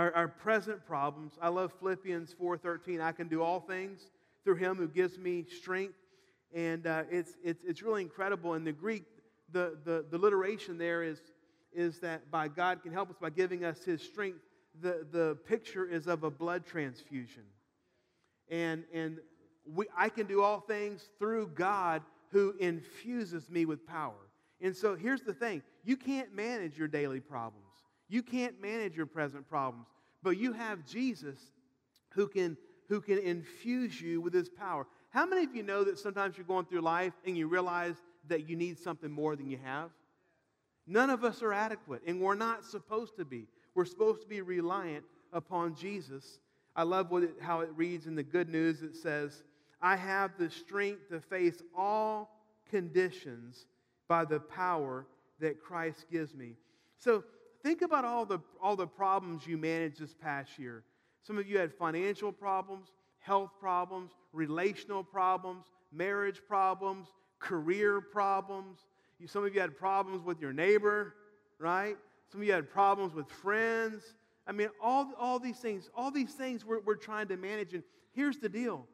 our, 0.00 0.14
our, 0.14 0.28
present 0.28 0.86
problems. 0.86 1.34
I 1.42 1.48
love 1.48 1.72
Philippians 1.78 2.34
4.13. 2.40 3.02
I 3.02 3.12
can 3.12 3.28
do 3.28 3.42
all 3.42 3.60
things 3.60 4.00
through 4.44 4.56
him 4.56 4.76
who 4.76 4.88
gives 4.88 5.18
me 5.18 5.44
strength. 5.44 5.94
And 6.54 6.86
uh, 6.86 7.02
it's, 7.10 7.32
it's, 7.44 7.62
it's 7.66 7.82
really 7.82 8.00
incredible. 8.00 8.54
In 8.54 8.64
the 8.64 8.72
Greek, 8.72 9.04
the, 9.52 9.76
the, 9.84 10.06
the 10.10 10.16
alliteration 10.16 10.78
there 10.78 11.02
is, 11.02 11.20
is 11.72 12.00
that 12.00 12.30
by 12.30 12.48
God 12.48 12.82
can 12.82 12.92
help 12.92 13.10
us 13.10 13.16
by 13.20 13.28
giving 13.28 13.62
us 13.62 13.84
his 13.84 14.00
strength. 14.02 14.38
The, 14.80 15.06
the 15.12 15.36
picture 15.46 15.84
is 15.84 16.06
of 16.06 16.24
a 16.24 16.30
blood 16.30 16.64
transfusion. 16.64 17.42
And, 18.48 18.84
and 18.94 19.18
we, 19.70 19.84
I 19.96 20.08
can 20.08 20.26
do 20.26 20.42
all 20.42 20.60
things 20.60 21.10
through 21.18 21.48
God 21.48 22.02
who 22.32 22.54
infuses 22.58 23.50
me 23.50 23.66
with 23.66 23.86
power. 23.86 24.14
And 24.62 24.74
so 24.74 24.96
here's 24.96 25.22
the 25.22 25.34
thing 25.34 25.62
you 25.84 25.98
can't 25.98 26.34
manage 26.34 26.78
your 26.78 26.88
daily 26.88 27.20
problems, 27.20 27.66
you 28.10 28.22
can't 28.22 28.60
manage 28.60 28.96
your 28.96 29.06
present 29.06 29.48
problems, 29.48 29.86
but 30.22 30.36
you 30.36 30.52
have 30.52 30.84
Jesus 30.84 31.38
who 32.10 32.26
can, 32.26 32.56
who 32.88 33.00
can 33.00 33.18
infuse 33.18 34.00
you 34.00 34.20
with 34.20 34.34
his 34.34 34.48
power. 34.48 34.86
How 35.10 35.24
many 35.24 35.44
of 35.44 35.54
you 35.54 35.62
know 35.62 35.84
that 35.84 35.98
sometimes 35.98 36.36
you're 36.36 36.44
going 36.44 36.66
through 36.66 36.80
life 36.80 37.12
and 37.24 37.38
you 37.38 37.46
realize 37.46 37.94
that 38.28 38.48
you 38.48 38.56
need 38.56 38.78
something 38.78 39.10
more 39.10 39.36
than 39.36 39.48
you 39.48 39.58
have? 39.64 39.90
None 40.86 41.08
of 41.08 41.22
us 41.22 41.40
are 41.40 41.52
adequate, 41.52 42.02
and 42.04 42.20
we're 42.20 42.34
not 42.34 42.64
supposed 42.64 43.16
to 43.16 43.24
be. 43.24 43.46
We're 43.74 43.84
supposed 43.84 44.22
to 44.22 44.28
be 44.28 44.40
reliant 44.40 45.04
upon 45.32 45.76
Jesus. 45.76 46.40
I 46.74 46.82
love 46.82 47.12
it, 47.12 47.36
how 47.40 47.60
it 47.60 47.70
reads 47.76 48.06
in 48.06 48.16
the 48.16 48.24
good 48.24 48.48
news. 48.48 48.82
It 48.82 48.96
says, 48.96 49.44
I 49.80 49.94
have 49.94 50.32
the 50.36 50.50
strength 50.50 51.08
to 51.10 51.20
face 51.20 51.62
all 51.76 52.40
conditions 52.68 53.66
by 54.08 54.24
the 54.24 54.40
power 54.40 55.06
that 55.38 55.62
Christ 55.62 56.06
gives 56.10 56.34
me. 56.34 56.56
So 56.98 57.22
think 57.62 57.82
about 57.82 58.04
all 58.04 58.24
the, 58.24 58.40
all 58.60 58.76
the 58.76 58.86
problems 58.86 59.46
you 59.46 59.56
managed 59.56 60.00
this 60.00 60.14
past 60.14 60.58
year. 60.58 60.84
Some 61.22 61.38
of 61.38 61.48
you 61.48 61.58
had 61.58 61.72
financial 61.72 62.32
problems, 62.32 62.88
health 63.18 63.50
problems, 63.60 64.12
relational 64.32 65.04
problems, 65.04 65.64
marriage 65.92 66.40
problems, 66.48 67.08
career 67.38 68.00
problems. 68.00 68.78
Some 69.26 69.44
of 69.44 69.54
you 69.54 69.60
had 69.60 69.76
problems 69.76 70.24
with 70.24 70.40
your 70.40 70.52
neighbor, 70.52 71.14
right? 71.58 71.96
Some 72.30 72.40
of 72.40 72.46
you 72.46 72.52
had 72.52 72.70
problems 72.70 73.14
with 73.14 73.28
friends. 73.28 74.14
I 74.46 74.52
mean, 74.52 74.68
all, 74.80 75.12
all 75.18 75.38
these 75.38 75.58
things, 75.58 75.90
all 75.94 76.10
these 76.10 76.32
things 76.32 76.64
we're, 76.64 76.80
we're 76.80 76.94
trying 76.94 77.28
to 77.28 77.36
manage. 77.36 77.74
And 77.74 77.82
here's 78.12 78.38
the 78.38 78.48
deal 78.48 78.86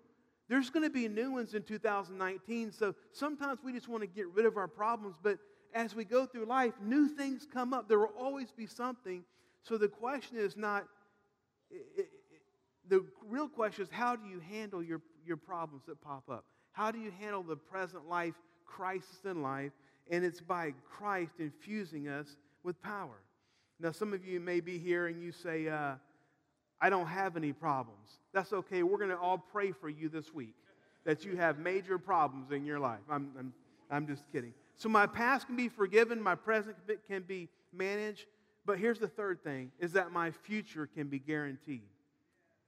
there's 0.49 0.71
going 0.71 0.85
to 0.85 0.91
be 0.91 1.09
new 1.09 1.33
ones 1.33 1.55
in 1.55 1.63
2019. 1.63 2.73
So 2.73 2.95
sometimes 3.13 3.61
we 3.65 3.73
just 3.73 3.89
want 3.89 4.03
to 4.03 4.07
get 4.07 4.29
rid 4.29 4.47
of 4.47 4.57
our 4.57 4.69
problems. 4.69 5.17
But 5.23 5.39
as 5.77 5.95
we 5.95 6.05
go 6.05 6.25
through 6.25 6.47
life, 6.47 6.73
new 6.83 7.07
things 7.07 7.47
come 7.53 7.75
up. 7.75 7.87
There 7.87 7.99
will 7.99 8.15
always 8.19 8.51
be 8.51 8.67
something. 8.67 9.23
So 9.63 9.77
the 9.77 9.89
question 9.89 10.39
is 10.39 10.57
not, 10.57 10.87
it, 11.71 11.87
it, 11.99 12.09
the 12.89 13.05
real 13.29 13.47
question 13.47 13.85
is 13.85 13.91
how 13.91 14.17
do 14.17 14.27
you 14.27 14.41
handle 14.41 14.83
your, 14.83 15.03
your 15.27 15.37
problems 15.37 15.83
that 15.87 16.01
pop 16.01 16.31
up? 16.31 16.47
How 16.73 16.91
do 16.91 16.99
you 16.99 17.13
handle 17.21 17.43
the 17.43 17.57
present 17.57 18.09
life 18.09 18.35
crisis 18.65 19.19
in 19.27 19.43
life? 19.43 19.73
And 20.11 20.25
it's 20.25 20.41
by 20.41 20.73
Christ 20.89 21.33
infusing 21.39 22.09
us 22.09 22.27
with 22.63 22.81
power. 22.81 23.19
Now, 23.79 23.93
some 23.93 24.15
of 24.15 24.25
you 24.25 24.41
may 24.41 24.61
be 24.61 24.79
here 24.79 25.09
and 25.09 25.23
you 25.23 25.31
say, 25.31 25.69
uh, 25.69 25.97
I 26.81 26.89
don't 26.89 27.07
have 27.07 27.37
any 27.37 27.53
problems. 27.53 28.09
That's 28.33 28.53
okay. 28.53 28.83
We're 28.83 28.99
going 28.99 29.11
to 29.11 29.19
all 29.19 29.39
pray 29.39 29.73
for 29.73 29.91
you 29.91 30.09
this 30.09 30.33
week 30.33 30.55
that 31.05 31.25
you 31.25 31.37
have 31.37 31.59
major 31.59 31.99
problems 31.99 32.51
in 32.51 32.65
your 32.65 32.79
life. 32.79 33.01
I'm, 33.11 33.31
I'm, 33.39 33.53
I'm 33.91 34.07
just 34.07 34.23
kidding. 34.33 34.55
So 34.77 34.89
my 34.89 35.07
past 35.07 35.47
can 35.47 35.57
be 35.57 35.69
forgiven, 35.69 36.21
my 36.21 36.35
present 36.35 36.77
can 37.09 37.23
be 37.23 37.49
managed, 37.73 38.27
but 38.67 38.79
here's 38.79 38.99
the 38.99 39.09
third 39.09 39.43
thing 39.43 39.71
is 39.79 39.93
that 39.93 40.13
my 40.13 40.31
future 40.31 40.87
can 40.87 41.09
be 41.09 41.19
guaranteed. 41.19 41.89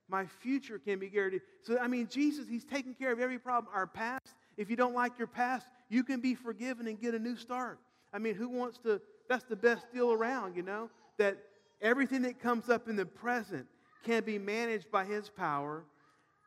My 0.08 0.24
future 0.24 0.78
can 0.78 0.98
be 0.98 1.08
guaranteed. 1.08 1.42
So, 1.62 1.78
I 1.78 1.86
mean, 1.86 2.08
Jesus, 2.08 2.48
He's 2.48 2.64
taking 2.64 2.94
care 2.94 3.12
of 3.12 3.20
every 3.20 3.38
problem. 3.38 3.72
Our 3.74 3.86
past, 3.86 4.34
if 4.56 4.70
you 4.70 4.76
don't 4.76 4.94
like 4.94 5.18
your 5.18 5.26
past, 5.26 5.66
you 5.90 6.02
can 6.02 6.20
be 6.20 6.34
forgiven 6.34 6.86
and 6.86 6.98
get 6.98 7.14
a 7.14 7.18
new 7.18 7.36
start. 7.36 7.78
I 8.12 8.18
mean, 8.18 8.34
who 8.34 8.48
wants 8.48 8.78
to? 8.78 9.02
That's 9.28 9.44
the 9.44 9.56
best 9.56 9.92
deal 9.92 10.10
around, 10.10 10.56
you 10.56 10.62
know? 10.62 10.88
That 11.18 11.36
everything 11.82 12.22
that 12.22 12.40
comes 12.40 12.70
up 12.70 12.88
in 12.88 12.96
the 12.96 13.04
present 13.04 13.66
can 14.02 14.24
be 14.24 14.38
managed 14.38 14.90
by 14.90 15.04
His 15.04 15.28
power, 15.28 15.84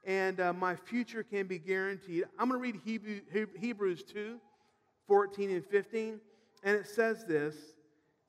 and 0.05 0.39
uh, 0.39 0.53
my 0.53 0.75
future 0.75 1.21
can 1.21 1.45
be 1.45 1.59
guaranteed. 1.59 2.23
I'm 2.39 2.49
going 2.49 2.59
to 2.59 2.63
read 2.63 2.81
Hebrew, 2.83 3.21
Hebrews 3.59 4.03
2 4.03 4.39
14 5.07 5.49
and 5.51 5.65
15, 5.65 6.19
and 6.63 6.75
it 6.75 6.87
says 6.87 7.25
this 7.25 7.55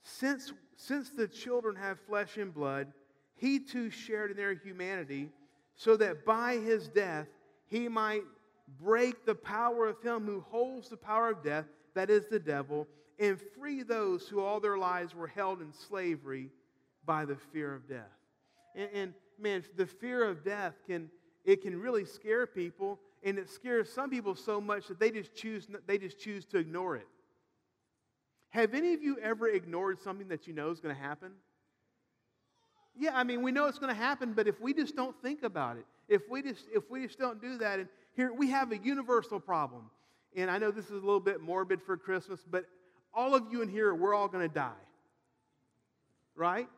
since, 0.02 0.52
since 0.76 1.10
the 1.10 1.28
children 1.28 1.76
have 1.76 2.00
flesh 2.00 2.36
and 2.36 2.52
blood, 2.52 2.92
he 3.36 3.58
too 3.58 3.90
shared 3.90 4.30
in 4.30 4.36
their 4.36 4.54
humanity, 4.54 5.30
so 5.74 5.96
that 5.96 6.24
by 6.24 6.56
his 6.56 6.88
death 6.88 7.28
he 7.66 7.88
might 7.88 8.22
break 8.80 9.24
the 9.24 9.34
power 9.34 9.86
of 9.86 10.00
him 10.02 10.26
who 10.26 10.40
holds 10.40 10.88
the 10.88 10.96
power 10.96 11.30
of 11.30 11.42
death, 11.42 11.66
that 11.94 12.10
is 12.10 12.26
the 12.26 12.38
devil, 12.38 12.86
and 13.18 13.40
free 13.58 13.82
those 13.82 14.28
who 14.28 14.40
all 14.40 14.60
their 14.60 14.78
lives 14.78 15.14
were 15.14 15.26
held 15.26 15.60
in 15.60 15.72
slavery 15.72 16.50
by 17.04 17.24
the 17.24 17.36
fear 17.36 17.74
of 17.74 17.88
death. 17.88 18.18
And, 18.74 18.88
and 18.94 19.14
man, 19.38 19.64
the 19.76 19.86
fear 19.86 20.24
of 20.24 20.44
death 20.44 20.74
can 20.86 21.10
it 21.44 21.62
can 21.62 21.78
really 21.78 22.04
scare 22.04 22.46
people, 22.46 23.00
and 23.22 23.38
it 23.38 23.48
scares 23.48 23.92
some 23.92 24.10
people 24.10 24.34
so 24.34 24.60
much 24.60 24.88
that 24.88 24.98
they 24.98 25.10
just 25.10 25.34
choose 25.34 25.66
they 25.86 25.98
just 25.98 26.18
choose 26.18 26.44
to 26.46 26.58
ignore 26.58 26.96
it. 26.96 27.06
Have 28.50 28.74
any 28.74 28.92
of 28.92 29.02
you 29.02 29.18
ever 29.22 29.48
ignored 29.48 30.00
something 30.00 30.28
that 30.28 30.46
you 30.46 30.52
know 30.52 30.70
is 30.70 30.80
going 30.80 30.94
to 30.94 31.00
happen? 31.00 31.32
Yeah, 32.94 33.12
I 33.14 33.24
mean, 33.24 33.42
we 33.42 33.52
know 33.52 33.66
it's 33.66 33.78
going 33.78 33.94
to 33.94 34.00
happen, 34.00 34.34
but 34.34 34.46
if 34.46 34.60
we 34.60 34.74
just 34.74 34.94
don't 34.94 35.16
think 35.22 35.42
about 35.42 35.78
it, 35.78 35.86
if 36.08 36.28
we 36.28 36.42
just 36.42 36.64
if 36.74 36.90
we 36.90 37.06
just 37.06 37.18
don't 37.18 37.40
do 37.40 37.58
that, 37.58 37.78
and 37.78 37.88
here 38.14 38.32
we 38.32 38.50
have 38.50 38.72
a 38.72 38.76
universal 38.76 39.40
problem. 39.40 39.90
And 40.36 40.50
I 40.50 40.58
know 40.58 40.70
this 40.70 40.86
is 40.86 40.92
a 40.92 40.94
little 40.94 41.20
bit 41.20 41.40
morbid 41.40 41.82
for 41.82 41.96
Christmas, 41.96 42.40
but 42.48 42.64
all 43.14 43.34
of 43.34 43.44
you 43.50 43.62
in 43.62 43.68
here, 43.68 43.94
we're 43.94 44.14
all 44.14 44.28
going 44.28 44.46
to 44.46 44.54
die. 44.54 44.70
Right? 46.34 46.68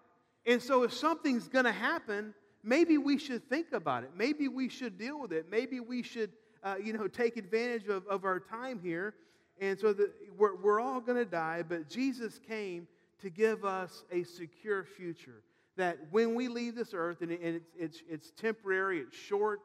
And 0.46 0.60
so 0.60 0.82
if 0.82 0.92
something's 0.92 1.48
going 1.48 1.64
to 1.64 1.72
happen, 1.72 2.34
maybe 2.64 2.98
we 2.98 3.18
should 3.18 3.48
think 3.48 3.72
about 3.72 4.02
it. 4.02 4.10
Maybe 4.16 4.48
we 4.48 4.68
should 4.68 4.98
deal 4.98 5.20
with 5.20 5.32
it. 5.32 5.46
Maybe 5.50 5.80
we 5.80 6.02
should 6.02 6.30
uh, 6.64 6.76
you 6.82 6.94
know, 6.94 7.06
take 7.06 7.36
advantage 7.36 7.88
of, 7.88 8.06
of 8.08 8.24
our 8.24 8.40
time 8.40 8.80
here. 8.82 9.14
And 9.60 9.78
so 9.78 9.92
the, 9.92 10.10
we're, 10.36 10.56
we're 10.56 10.80
all 10.80 11.00
going 11.00 11.18
to 11.18 11.30
die, 11.30 11.62
but 11.62 11.88
Jesus 11.88 12.40
came 12.48 12.88
to 13.20 13.30
give 13.30 13.64
us 13.64 14.04
a 14.10 14.24
secure 14.24 14.84
future. 14.84 15.42
That 15.76 15.98
when 16.10 16.34
we 16.34 16.48
leave 16.48 16.74
this 16.74 16.94
earth, 16.94 17.20
and, 17.20 17.30
and 17.30 17.56
it's, 17.56 17.70
it's, 17.78 18.02
it's 18.08 18.30
temporary, 18.30 19.00
it's 19.00 19.16
short, 19.16 19.60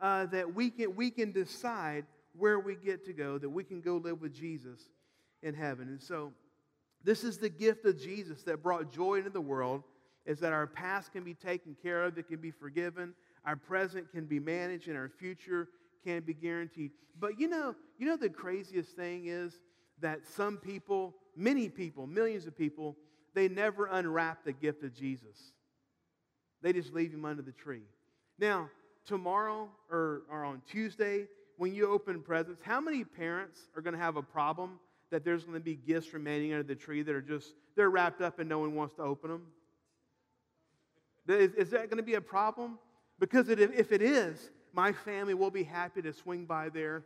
uh, 0.00 0.26
that 0.26 0.54
we 0.54 0.70
can, 0.70 0.94
we 0.94 1.10
can 1.10 1.32
decide 1.32 2.04
where 2.36 2.58
we 2.58 2.76
get 2.76 3.04
to 3.06 3.12
go, 3.12 3.38
that 3.38 3.48
we 3.48 3.64
can 3.64 3.80
go 3.80 3.96
live 3.96 4.20
with 4.20 4.34
Jesus 4.34 4.80
in 5.42 5.54
heaven. 5.54 5.88
And 5.88 6.02
so, 6.02 6.32
this 7.04 7.24
is 7.24 7.38
the 7.38 7.48
gift 7.48 7.84
of 7.84 8.00
Jesus 8.00 8.44
that 8.44 8.62
brought 8.62 8.92
joy 8.92 9.16
into 9.16 9.30
the 9.30 9.40
world, 9.40 9.82
is 10.26 10.38
that 10.40 10.52
our 10.52 10.66
past 10.66 11.12
can 11.12 11.24
be 11.24 11.34
taken 11.34 11.76
care 11.82 12.04
of, 12.04 12.16
it 12.16 12.28
can 12.28 12.40
be 12.40 12.50
forgiven, 12.50 13.14
our 13.44 13.56
present 13.56 14.10
can 14.12 14.26
be 14.26 14.38
managed, 14.38 14.88
and 14.88 14.96
our 14.96 15.08
future 15.08 15.68
can 16.04 16.22
be 16.22 16.34
guaranteed. 16.34 16.90
But 17.18 17.38
you 17.40 17.48
know, 17.48 17.74
you 17.98 18.06
know 18.06 18.16
the 18.16 18.28
craziest 18.28 18.90
thing 18.90 19.26
is 19.26 19.60
that 20.00 20.26
some 20.26 20.56
people, 20.56 21.14
many 21.36 21.68
people, 21.68 22.06
millions 22.06 22.46
of 22.46 22.56
people, 22.56 22.96
they 23.34 23.48
never 23.48 23.86
unwrap 23.86 24.44
the 24.44 24.52
gift 24.52 24.82
of 24.82 24.94
Jesus. 24.94 25.52
They 26.60 26.72
just 26.72 26.92
leave 26.92 27.12
him 27.12 27.24
under 27.24 27.42
the 27.42 27.52
tree. 27.52 27.82
Now, 28.38 28.68
tomorrow 29.06 29.68
or, 29.90 30.22
or 30.30 30.44
on 30.44 30.62
Tuesday, 30.68 31.26
when 31.56 31.74
you 31.74 31.88
open 31.88 32.20
presents, 32.22 32.60
how 32.62 32.80
many 32.80 33.04
parents 33.04 33.60
are 33.76 33.82
going 33.82 33.94
to 33.94 34.00
have 34.00 34.16
a 34.16 34.22
problem 34.22 34.78
that 35.10 35.24
there's 35.24 35.44
going 35.44 35.54
to 35.54 35.60
be 35.60 35.74
gifts 35.74 36.12
remaining 36.12 36.52
under 36.52 36.62
the 36.62 36.74
tree 36.74 37.02
that 37.02 37.14
are 37.14 37.22
just, 37.22 37.54
they're 37.76 37.90
wrapped 37.90 38.20
up 38.20 38.38
and 38.38 38.48
no 38.48 38.58
one 38.58 38.74
wants 38.74 38.94
to 38.94 39.02
open 39.02 39.30
them? 39.30 39.46
Is, 41.28 41.52
is 41.54 41.70
that 41.70 41.88
going 41.88 41.98
to 41.98 42.02
be 42.02 42.14
a 42.14 42.20
problem? 42.20 42.78
Because 43.18 43.48
it, 43.48 43.60
if 43.60 43.92
it 43.92 44.02
is, 44.02 44.50
my 44.72 44.92
family 44.92 45.34
will 45.34 45.50
be 45.50 45.62
happy 45.62 46.02
to 46.02 46.12
swing 46.12 46.44
by 46.44 46.68
there. 46.68 47.04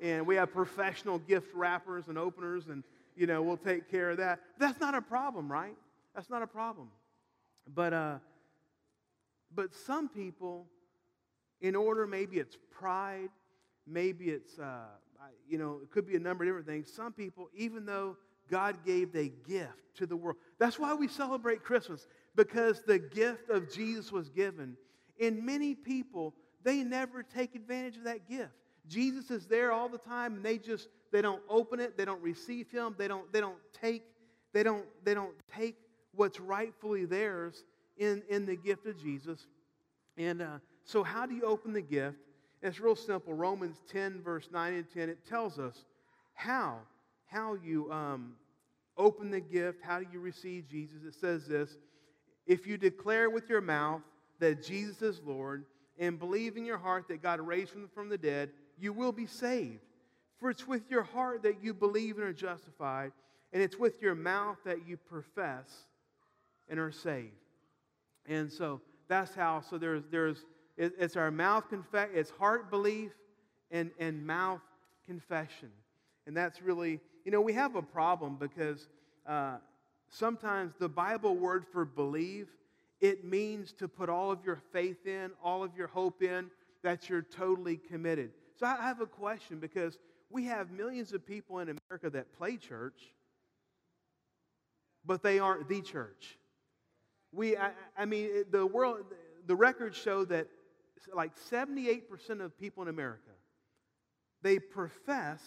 And 0.00 0.26
we 0.26 0.36
have 0.36 0.52
professional 0.52 1.18
gift 1.18 1.52
wrappers 1.54 2.08
and 2.08 2.16
openers, 2.16 2.68
and, 2.68 2.84
you 3.16 3.26
know, 3.26 3.42
we'll 3.42 3.56
take 3.56 3.90
care 3.90 4.10
of 4.10 4.18
that. 4.18 4.40
That's 4.58 4.80
not 4.80 4.94
a 4.94 5.02
problem, 5.02 5.50
right? 5.50 5.76
That's 6.14 6.30
not 6.30 6.42
a 6.42 6.46
problem. 6.46 6.88
But, 7.74 7.92
uh, 7.92 8.18
but 9.54 9.74
some 9.74 10.08
people, 10.08 10.66
in 11.60 11.74
order, 11.74 12.06
maybe 12.06 12.38
it's 12.38 12.56
pride, 12.70 13.30
maybe 13.86 14.30
it's, 14.30 14.58
uh, 14.58 14.84
you 15.48 15.58
know, 15.58 15.80
it 15.82 15.90
could 15.90 16.06
be 16.06 16.14
a 16.16 16.20
number 16.20 16.44
of 16.44 16.48
different 16.48 16.66
things. 16.66 16.92
Some 16.92 17.12
people, 17.12 17.48
even 17.54 17.84
though 17.84 18.16
God 18.48 18.76
gave 18.86 19.14
a 19.16 19.32
gift 19.48 19.96
to 19.96 20.06
the 20.06 20.16
world, 20.16 20.36
that's 20.58 20.78
why 20.78 20.94
we 20.94 21.08
celebrate 21.08 21.64
Christmas, 21.64 22.06
because 22.34 22.82
the 22.82 22.98
gift 22.98 23.50
of 23.50 23.72
Jesus 23.72 24.12
was 24.12 24.28
given. 24.28 24.76
And 25.20 25.44
many 25.44 25.74
people, 25.74 26.34
they 26.62 26.82
never 26.82 27.22
take 27.22 27.54
advantage 27.54 27.96
of 27.96 28.04
that 28.04 28.28
gift. 28.28 28.52
Jesus 28.88 29.30
is 29.30 29.46
there 29.46 29.72
all 29.72 29.88
the 29.88 29.98
time, 29.98 30.36
and 30.36 30.44
they 30.44 30.58
just 30.58 30.88
they 31.10 31.20
don't 31.20 31.42
open 31.48 31.80
it, 31.80 31.96
they 31.98 32.04
don't 32.04 32.22
receive 32.22 32.70
Him, 32.70 32.94
they 32.96 33.08
don't 33.08 33.30
they 33.32 33.40
don't 33.40 33.58
take 33.72 34.02
they 34.52 34.62
don't 34.62 34.86
they 35.04 35.14
don't 35.14 35.34
take 35.54 35.76
what's 36.14 36.40
rightfully 36.40 37.04
theirs 37.04 37.64
in 37.98 38.22
in 38.30 38.46
the 38.46 38.56
gift 38.56 38.86
of 38.86 39.00
Jesus. 39.00 39.46
And 40.16 40.42
uh, 40.42 40.58
so, 40.84 41.02
how 41.02 41.26
do 41.26 41.34
you 41.34 41.42
open 41.42 41.72
the 41.72 41.82
gift? 41.82 42.16
It's 42.62 42.80
real 42.80 42.96
simple. 42.96 43.34
Romans 43.34 43.76
10, 43.92 44.22
verse 44.22 44.48
9 44.50 44.74
and 44.74 44.86
10, 44.92 45.08
it 45.08 45.24
tells 45.26 45.58
us 45.58 45.84
how, 46.34 46.78
how 47.26 47.54
you 47.54 47.92
um, 47.92 48.32
open 48.96 49.30
the 49.30 49.40
gift, 49.40 49.78
how 49.82 50.00
do 50.00 50.06
you 50.12 50.18
receive 50.18 50.66
Jesus. 50.68 51.04
It 51.06 51.14
says 51.14 51.46
this 51.46 51.76
If 52.48 52.66
you 52.66 52.78
declare 52.78 53.28
with 53.28 53.48
your 53.48 53.60
mouth 53.60 54.00
that 54.40 54.62
Jesus 54.64 55.02
is 55.02 55.20
Lord 55.24 55.66
and 55.98 56.18
believe 56.18 56.56
in 56.56 56.64
your 56.64 56.78
heart 56.78 57.06
that 57.08 57.22
God 57.22 57.40
raised 57.40 57.74
him 57.74 57.88
from 57.94 58.08
the 58.08 58.18
dead, 58.18 58.50
you 58.80 58.92
will 58.92 59.12
be 59.12 59.26
saved. 59.26 59.80
For 60.38 60.48
it's 60.48 60.66
with 60.66 60.90
your 60.90 61.02
heart 61.02 61.42
that 61.42 61.62
you 61.62 61.74
believe 61.74 62.16
and 62.16 62.24
are 62.26 62.32
justified, 62.32 63.12
and 63.52 63.62
it's 63.62 63.76
with 63.76 64.00
your 64.00 64.14
mouth 64.14 64.56
that 64.64 64.86
you 64.86 64.96
profess 64.96 65.68
and 66.70 66.80
are 66.80 66.92
saved. 66.92 67.32
And 68.26 68.50
so 68.50 68.80
that's 69.08 69.34
how, 69.34 69.60
so 69.60 69.76
there's, 69.76 70.04
there's, 70.10 70.44
it's 70.76 71.16
our 71.16 71.30
mouth 71.30 71.68
confess, 71.68 72.08
it's 72.14 72.30
heart 72.30 72.70
belief 72.70 73.10
and, 73.70 73.90
and 73.98 74.26
mouth 74.26 74.60
confession. 75.06 75.70
And 76.26 76.36
that's 76.36 76.62
really, 76.62 77.00
you 77.24 77.32
know, 77.32 77.40
we 77.40 77.52
have 77.54 77.74
a 77.74 77.82
problem 77.82 78.36
because 78.38 78.86
uh, 79.26 79.56
sometimes 80.08 80.74
the 80.78 80.88
Bible 80.88 81.36
word 81.36 81.64
for 81.72 81.84
believe, 81.84 82.48
it 83.00 83.24
means 83.24 83.72
to 83.74 83.88
put 83.88 84.08
all 84.08 84.30
of 84.30 84.44
your 84.44 84.60
faith 84.72 85.06
in, 85.06 85.30
all 85.42 85.62
of 85.62 85.76
your 85.76 85.86
hope 85.86 86.22
in, 86.22 86.50
that 86.82 87.08
you're 87.08 87.22
totally 87.22 87.76
committed. 87.76 88.30
So 88.56 88.66
I 88.66 88.76
have 88.82 89.00
a 89.00 89.06
question 89.06 89.58
because 89.60 89.98
we 90.30 90.44
have 90.44 90.70
millions 90.70 91.12
of 91.12 91.24
people 91.24 91.60
in 91.60 91.68
America 91.68 92.10
that 92.10 92.36
play 92.36 92.56
church, 92.56 93.00
but 95.04 95.22
they 95.22 95.38
aren't 95.38 95.68
the 95.68 95.80
church. 95.80 96.38
We, 97.32 97.56
I, 97.56 97.70
I 97.96 98.04
mean, 98.04 98.44
the 98.50 98.66
world, 98.66 98.98
the 99.46 99.56
records 99.56 99.96
show 99.96 100.24
that 100.26 100.48
like 101.14 101.32
78% 101.50 102.40
of 102.40 102.58
people 102.58 102.82
in 102.82 102.88
America, 102.88 103.30
they 104.42 104.58
profess 104.58 105.42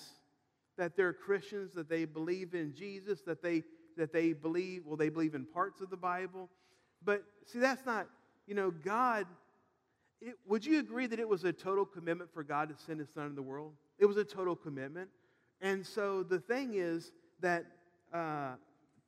that 0.77 0.95
they're 0.95 1.13
Christians, 1.13 1.73
that 1.73 1.89
they 1.89 2.05
believe 2.05 2.53
in 2.53 2.73
Jesus, 2.73 3.21
that 3.21 3.41
they, 3.41 3.63
that 4.01 4.11
they 4.11 4.33
believe, 4.33 4.83
well, 4.87 4.97
they 4.97 5.09
believe 5.09 5.35
in 5.35 5.45
parts 5.45 5.79
of 5.79 5.91
the 5.91 5.95
Bible. 5.95 6.49
But 7.05 7.23
see, 7.45 7.59
that's 7.59 7.85
not, 7.85 8.07
you 8.47 8.55
know, 8.55 8.71
God, 8.71 9.27
it, 10.19 10.33
would 10.47 10.65
you 10.65 10.79
agree 10.79 11.05
that 11.05 11.19
it 11.19 11.29
was 11.29 11.43
a 11.43 11.53
total 11.53 11.85
commitment 11.85 12.33
for 12.33 12.43
God 12.43 12.69
to 12.69 12.75
send 12.83 12.99
his 12.99 13.09
son 13.09 13.25
into 13.25 13.35
the 13.35 13.43
world? 13.43 13.73
It 13.99 14.07
was 14.07 14.17
a 14.17 14.23
total 14.23 14.55
commitment. 14.55 15.07
And 15.61 15.85
so 15.85 16.23
the 16.23 16.39
thing 16.39 16.73
is 16.73 17.11
that 17.41 17.65
uh, 18.11 18.53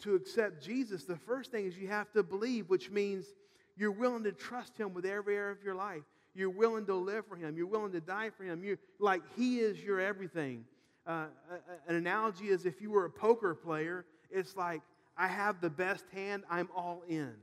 to 0.03 0.13
accept 0.13 0.63
Jesus, 0.63 1.05
the 1.05 1.17
first 1.17 1.49
thing 1.49 1.65
is 1.65 1.75
you 1.75 1.87
have 1.87 2.11
to 2.11 2.21
believe, 2.21 2.69
which 2.69 2.91
means 2.91 3.25
you're 3.75 3.91
willing 3.91 4.23
to 4.25 4.31
trust 4.31 4.77
him 4.77 4.93
with 4.93 5.07
every 5.07 5.35
area 5.35 5.53
of 5.53 5.63
your 5.63 5.73
life. 5.73 6.03
You're 6.35 6.51
willing 6.51 6.85
to 6.85 6.95
live 6.95 7.25
for 7.25 7.35
Him. 7.35 7.57
You're 7.57 7.67
willing 7.67 7.91
to 7.93 8.01
die 8.01 8.29
for 8.29 8.43
Him. 8.43 8.63
You're 8.63 8.79
like 8.99 9.21
He 9.35 9.59
is 9.59 9.79
your 9.81 9.99
everything. 9.99 10.65
Uh, 11.05 11.25
an 11.87 11.95
analogy 11.95 12.45
is 12.45 12.65
if 12.65 12.81
you 12.81 12.89
were 12.89 13.05
a 13.05 13.09
poker 13.09 13.53
player, 13.53 14.05
it's 14.33 14.55
like, 14.55 14.81
I 15.17 15.27
have 15.27 15.61
the 15.61 15.69
best 15.69 16.05
hand, 16.11 16.43
I'm 16.49 16.69
all 16.75 17.03
in. 17.07 17.33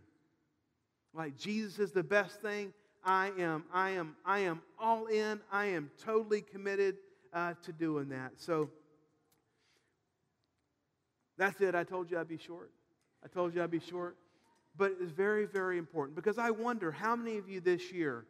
Like 1.15 1.37
Jesus 1.37 1.79
is 1.79 1.93
the 1.93 2.03
best 2.03 2.41
thing. 2.41 2.73
I 3.05 3.31
am, 3.39 3.65
I 3.73 3.91
am, 3.91 4.17
I 4.25 4.41
am 4.41 4.61
all 4.79 5.07
in. 5.07 5.41
I 5.51 5.67
am 5.67 5.91
totally 6.03 6.43
committed 6.43 6.97
uh, 7.33 7.55
to 7.63 7.73
doing 7.73 8.11
that. 8.11 8.33
So 8.37 8.71
that's 11.39 11.61
it. 11.61 11.75
I 11.75 11.85
told 11.85 12.11
you 12.11 12.19
I'd 12.19 12.29
be 12.29 12.37
short. 12.37 12.71
I 13.25 13.29
told 13.29 13.55
you 13.55 13.63
I'd 13.63 13.71
be 13.71 13.81
short. 13.81 14.17
But 14.77 14.97
it's 15.01 15.13
very, 15.13 15.47
very 15.47 15.79
important 15.79 16.15
because 16.15 16.39
I 16.39 16.51
wonder 16.51 16.93
how 16.93 17.17
many 17.17 17.39
of 17.39 17.49
you 17.49 17.61
this 17.61 17.91
year 17.91 18.27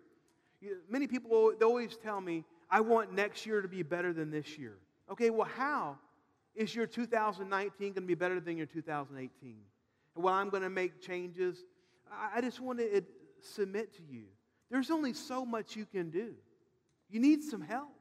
Many 0.88 1.06
people 1.06 1.52
they 1.58 1.64
always 1.64 1.96
tell 1.96 2.20
me, 2.20 2.44
I 2.70 2.80
want 2.80 3.12
next 3.12 3.46
year 3.46 3.62
to 3.62 3.68
be 3.68 3.82
better 3.82 4.12
than 4.12 4.30
this 4.30 4.58
year. 4.58 4.76
Okay, 5.10 5.30
well, 5.30 5.48
how 5.56 5.98
is 6.54 6.74
your 6.74 6.86
2019 6.86 7.78
going 7.78 7.94
to 7.94 8.00
be 8.00 8.14
better 8.14 8.40
than 8.40 8.56
your 8.56 8.66
2018? 8.66 9.56
Well, 10.16 10.34
I'm 10.34 10.50
going 10.50 10.62
to 10.62 10.70
make 10.70 11.00
changes. 11.00 11.64
I 12.34 12.40
just 12.40 12.60
want 12.60 12.78
to 12.78 13.02
submit 13.40 13.94
to 13.96 14.02
you. 14.02 14.24
There's 14.70 14.90
only 14.90 15.12
so 15.12 15.44
much 15.44 15.76
you 15.76 15.86
can 15.86 16.10
do. 16.10 16.34
You 17.08 17.20
need 17.20 17.42
some 17.42 17.60
help. 17.60 17.94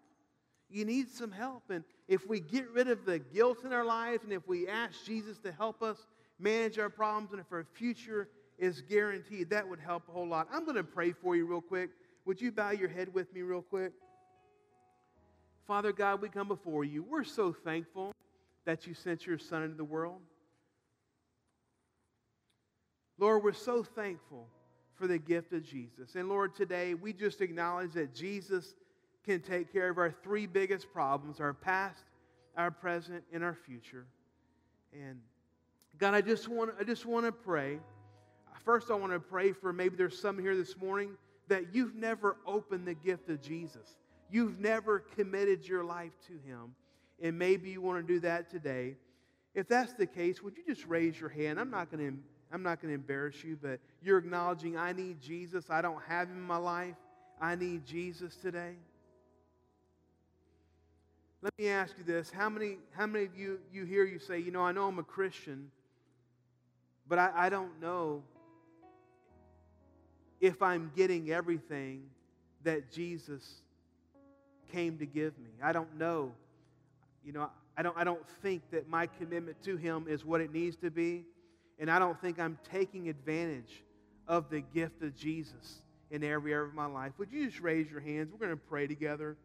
You 0.70 0.86
need 0.86 1.10
some 1.10 1.32
help. 1.32 1.64
And 1.70 1.84
if 2.08 2.28
we 2.28 2.40
get 2.40 2.70
rid 2.72 2.90
of 2.90 3.06
the 3.06 3.20
guilt 3.20 3.64
in 3.64 3.74
our 3.74 3.86
lives 3.86 4.24
and 4.24 4.34
if 4.34 4.48
we 4.48 4.68
ask 4.68 5.04
Jesus 5.06 5.40
to 5.40 5.52
help 5.52 5.82
us 5.82 6.06
manage 6.38 6.78
our 6.78 6.90
problems 6.90 7.32
and 7.32 7.40
if 7.40 7.52
our 7.52 7.66
future 7.74 8.30
is 8.58 8.82
guaranteed, 8.82 9.50
that 9.50 9.68
would 9.68 9.80
help 9.80 10.04
a 10.10 10.12
whole 10.12 10.28
lot. 10.28 10.48
I'm 10.52 10.66
going 10.66 10.76
to 10.76 10.84
pray 10.84 11.12
for 11.12 11.36
you 11.36 11.46
real 11.46 11.62
quick. 11.62 11.90
Would 12.26 12.40
you 12.42 12.52
bow 12.52 12.72
your 12.72 12.90
head 12.90 13.12
with 13.14 13.34
me, 13.34 13.42
real 13.42 13.62
quick? 13.62 13.94
Father 15.66 15.92
God, 15.92 16.22
we 16.22 16.30
come 16.30 16.48
before 16.48 16.84
you. 16.84 17.04
We're 17.04 17.24
so 17.24 17.54
thankful 17.54 18.14
that 18.66 18.88
you 18.88 18.94
sent 18.94 19.26
your 19.26 19.38
Son 19.38 19.64
into 19.64 19.76
the 19.76 19.84
world. 19.84 20.22
Lord, 23.18 23.44
we're 23.44 23.54
so 23.54 23.84
thankful 23.84 24.48
for 24.96 25.08
the 25.08 25.18
gift 25.18 25.54
of 25.54 25.64
Jesus. 25.64 26.16
And 26.16 26.30
Lord, 26.30 26.56
today 26.56 26.94
we 26.94 27.14
just 27.14 27.42
acknowledge 27.42 27.94
that 27.94 28.14
Jesus 28.14 28.76
can 29.26 29.42
take 29.42 29.72
care 29.72 29.90
of 29.90 29.98
our 29.98 30.12
three 30.12 30.46
biggest 30.46 30.92
problems 30.92 31.40
our 31.40 31.54
past, 31.54 32.04
our 32.56 32.72
present, 32.72 33.24
and 33.34 33.44
our 33.44 33.56
future. 33.66 34.06
And 34.94 35.20
God, 35.98 36.14
I 36.14 36.22
just 36.22 36.48
want, 36.48 36.72
I 36.80 36.84
just 36.84 37.06
want 37.06 37.26
to 37.26 37.32
pray. 37.32 37.80
First, 38.64 38.92
I 38.92 38.96
want 38.96 39.14
to 39.14 39.20
pray 39.20 39.52
for 39.52 39.74
maybe 39.74 39.96
there's 39.96 40.20
some 40.20 40.38
here 40.38 40.56
this 40.56 40.78
morning 40.78 41.12
that 41.48 41.74
you've 41.74 41.96
never 41.96 42.38
opened 42.46 42.88
the 42.88 42.94
gift 42.94 43.30
of 43.30 43.42
Jesus. 43.42 43.96
You've 44.32 44.60
never 44.60 45.00
committed 45.00 45.68
your 45.68 45.84
life 45.84 46.12
to 46.28 46.34
Him. 46.48 46.76
And 47.22 47.38
maybe 47.38 47.70
you 47.70 47.82
want 47.82 48.06
to 48.06 48.14
do 48.14 48.20
that 48.22 48.50
today. 48.50 48.96
If 49.54 49.68
that's 49.68 49.94
the 49.94 50.06
case, 50.06 50.42
would 50.42 50.56
you 50.58 50.64
just 50.68 50.86
raise 50.88 51.20
your 51.20 51.30
hand? 51.30 51.60
I'm 51.60 51.72
not 51.72 51.92
going 51.92 52.12
to 52.12 52.18
I'm 52.52 52.64
not 52.64 52.82
going 52.82 52.90
to 52.90 52.96
embarrass 52.96 53.44
you, 53.44 53.58
but 53.62 53.80
you're 54.02 54.18
acknowledging 54.18 54.76
I 54.76 54.92
need 54.92 55.22
Jesus. 55.22 55.70
I 55.70 55.82
don't 55.82 56.02
have 56.08 56.30
him 56.30 56.38
in 56.38 56.44
my 56.44 56.58
life. 56.58 56.96
I 57.40 57.56
need 57.56 57.86
Jesus 57.86 58.36
today. 58.36 58.74
Let 61.42 61.58
me 61.58 61.70
ask 61.70 61.94
you 61.98 62.04
this. 62.04 62.32
How 62.32 62.50
many, 62.50 62.78
how 62.92 63.06
many 63.06 63.26
of 63.26 63.38
you, 63.38 63.60
you 63.72 63.86
hear 63.86 64.04
you 64.04 64.20
say, 64.20 64.40
you 64.40 64.52
know, 64.52 64.62
I 64.62 64.72
know 64.72 64.88
I'm 64.88 65.00
a 65.00 65.04
Christian, 65.04 65.70
but 67.08 67.18
I, 67.18 67.32
I 67.36 67.50
don't 67.50 67.80
know 67.80 68.24
if 70.42 70.62
I'm 70.62 70.92
getting 70.96 71.32
everything 71.32 72.04
that 72.64 72.92
Jesus 72.92 73.62
came 74.74 74.98
to 74.98 75.06
give 75.06 75.38
me. 75.38 75.52
I 75.64 75.72
don't 75.72 75.98
know. 75.98 76.32
You 77.24 77.34
know, 77.34 77.50
I 77.78 77.82
don't, 77.82 77.98
I 77.98 78.04
don't 78.04 78.28
think 78.42 78.62
that 78.72 78.88
my 78.88 79.08
commitment 79.08 79.62
to 79.64 79.78
Him 79.78 80.06
is 80.08 80.26
what 80.26 80.42
it 80.42 80.54
needs 80.54 80.76
to 80.78 80.92
be. 80.92 81.26
And 81.80 81.90
I 81.90 82.00
don't 82.00 82.20
think 82.20 82.40
I'm 82.40 82.58
taking 82.72 83.08
advantage 83.08 83.84
of 84.28 84.50
the 84.50 84.62
gift 84.62 85.02
of 85.02 85.16
Jesus 85.16 85.82
in 86.12 86.24
every 86.24 86.54
area 86.54 86.68
of 86.68 86.74
my 86.74 86.86
life. 86.86 87.14
Would 87.18 87.32
you 87.32 87.48
just 87.48 87.62
raise 87.62 87.90
your 87.90 88.02
hands? 88.02 88.32
We're 88.32 88.46
going 88.46 88.58
to 88.58 88.66
pray 88.70 88.88
together. 88.88 89.38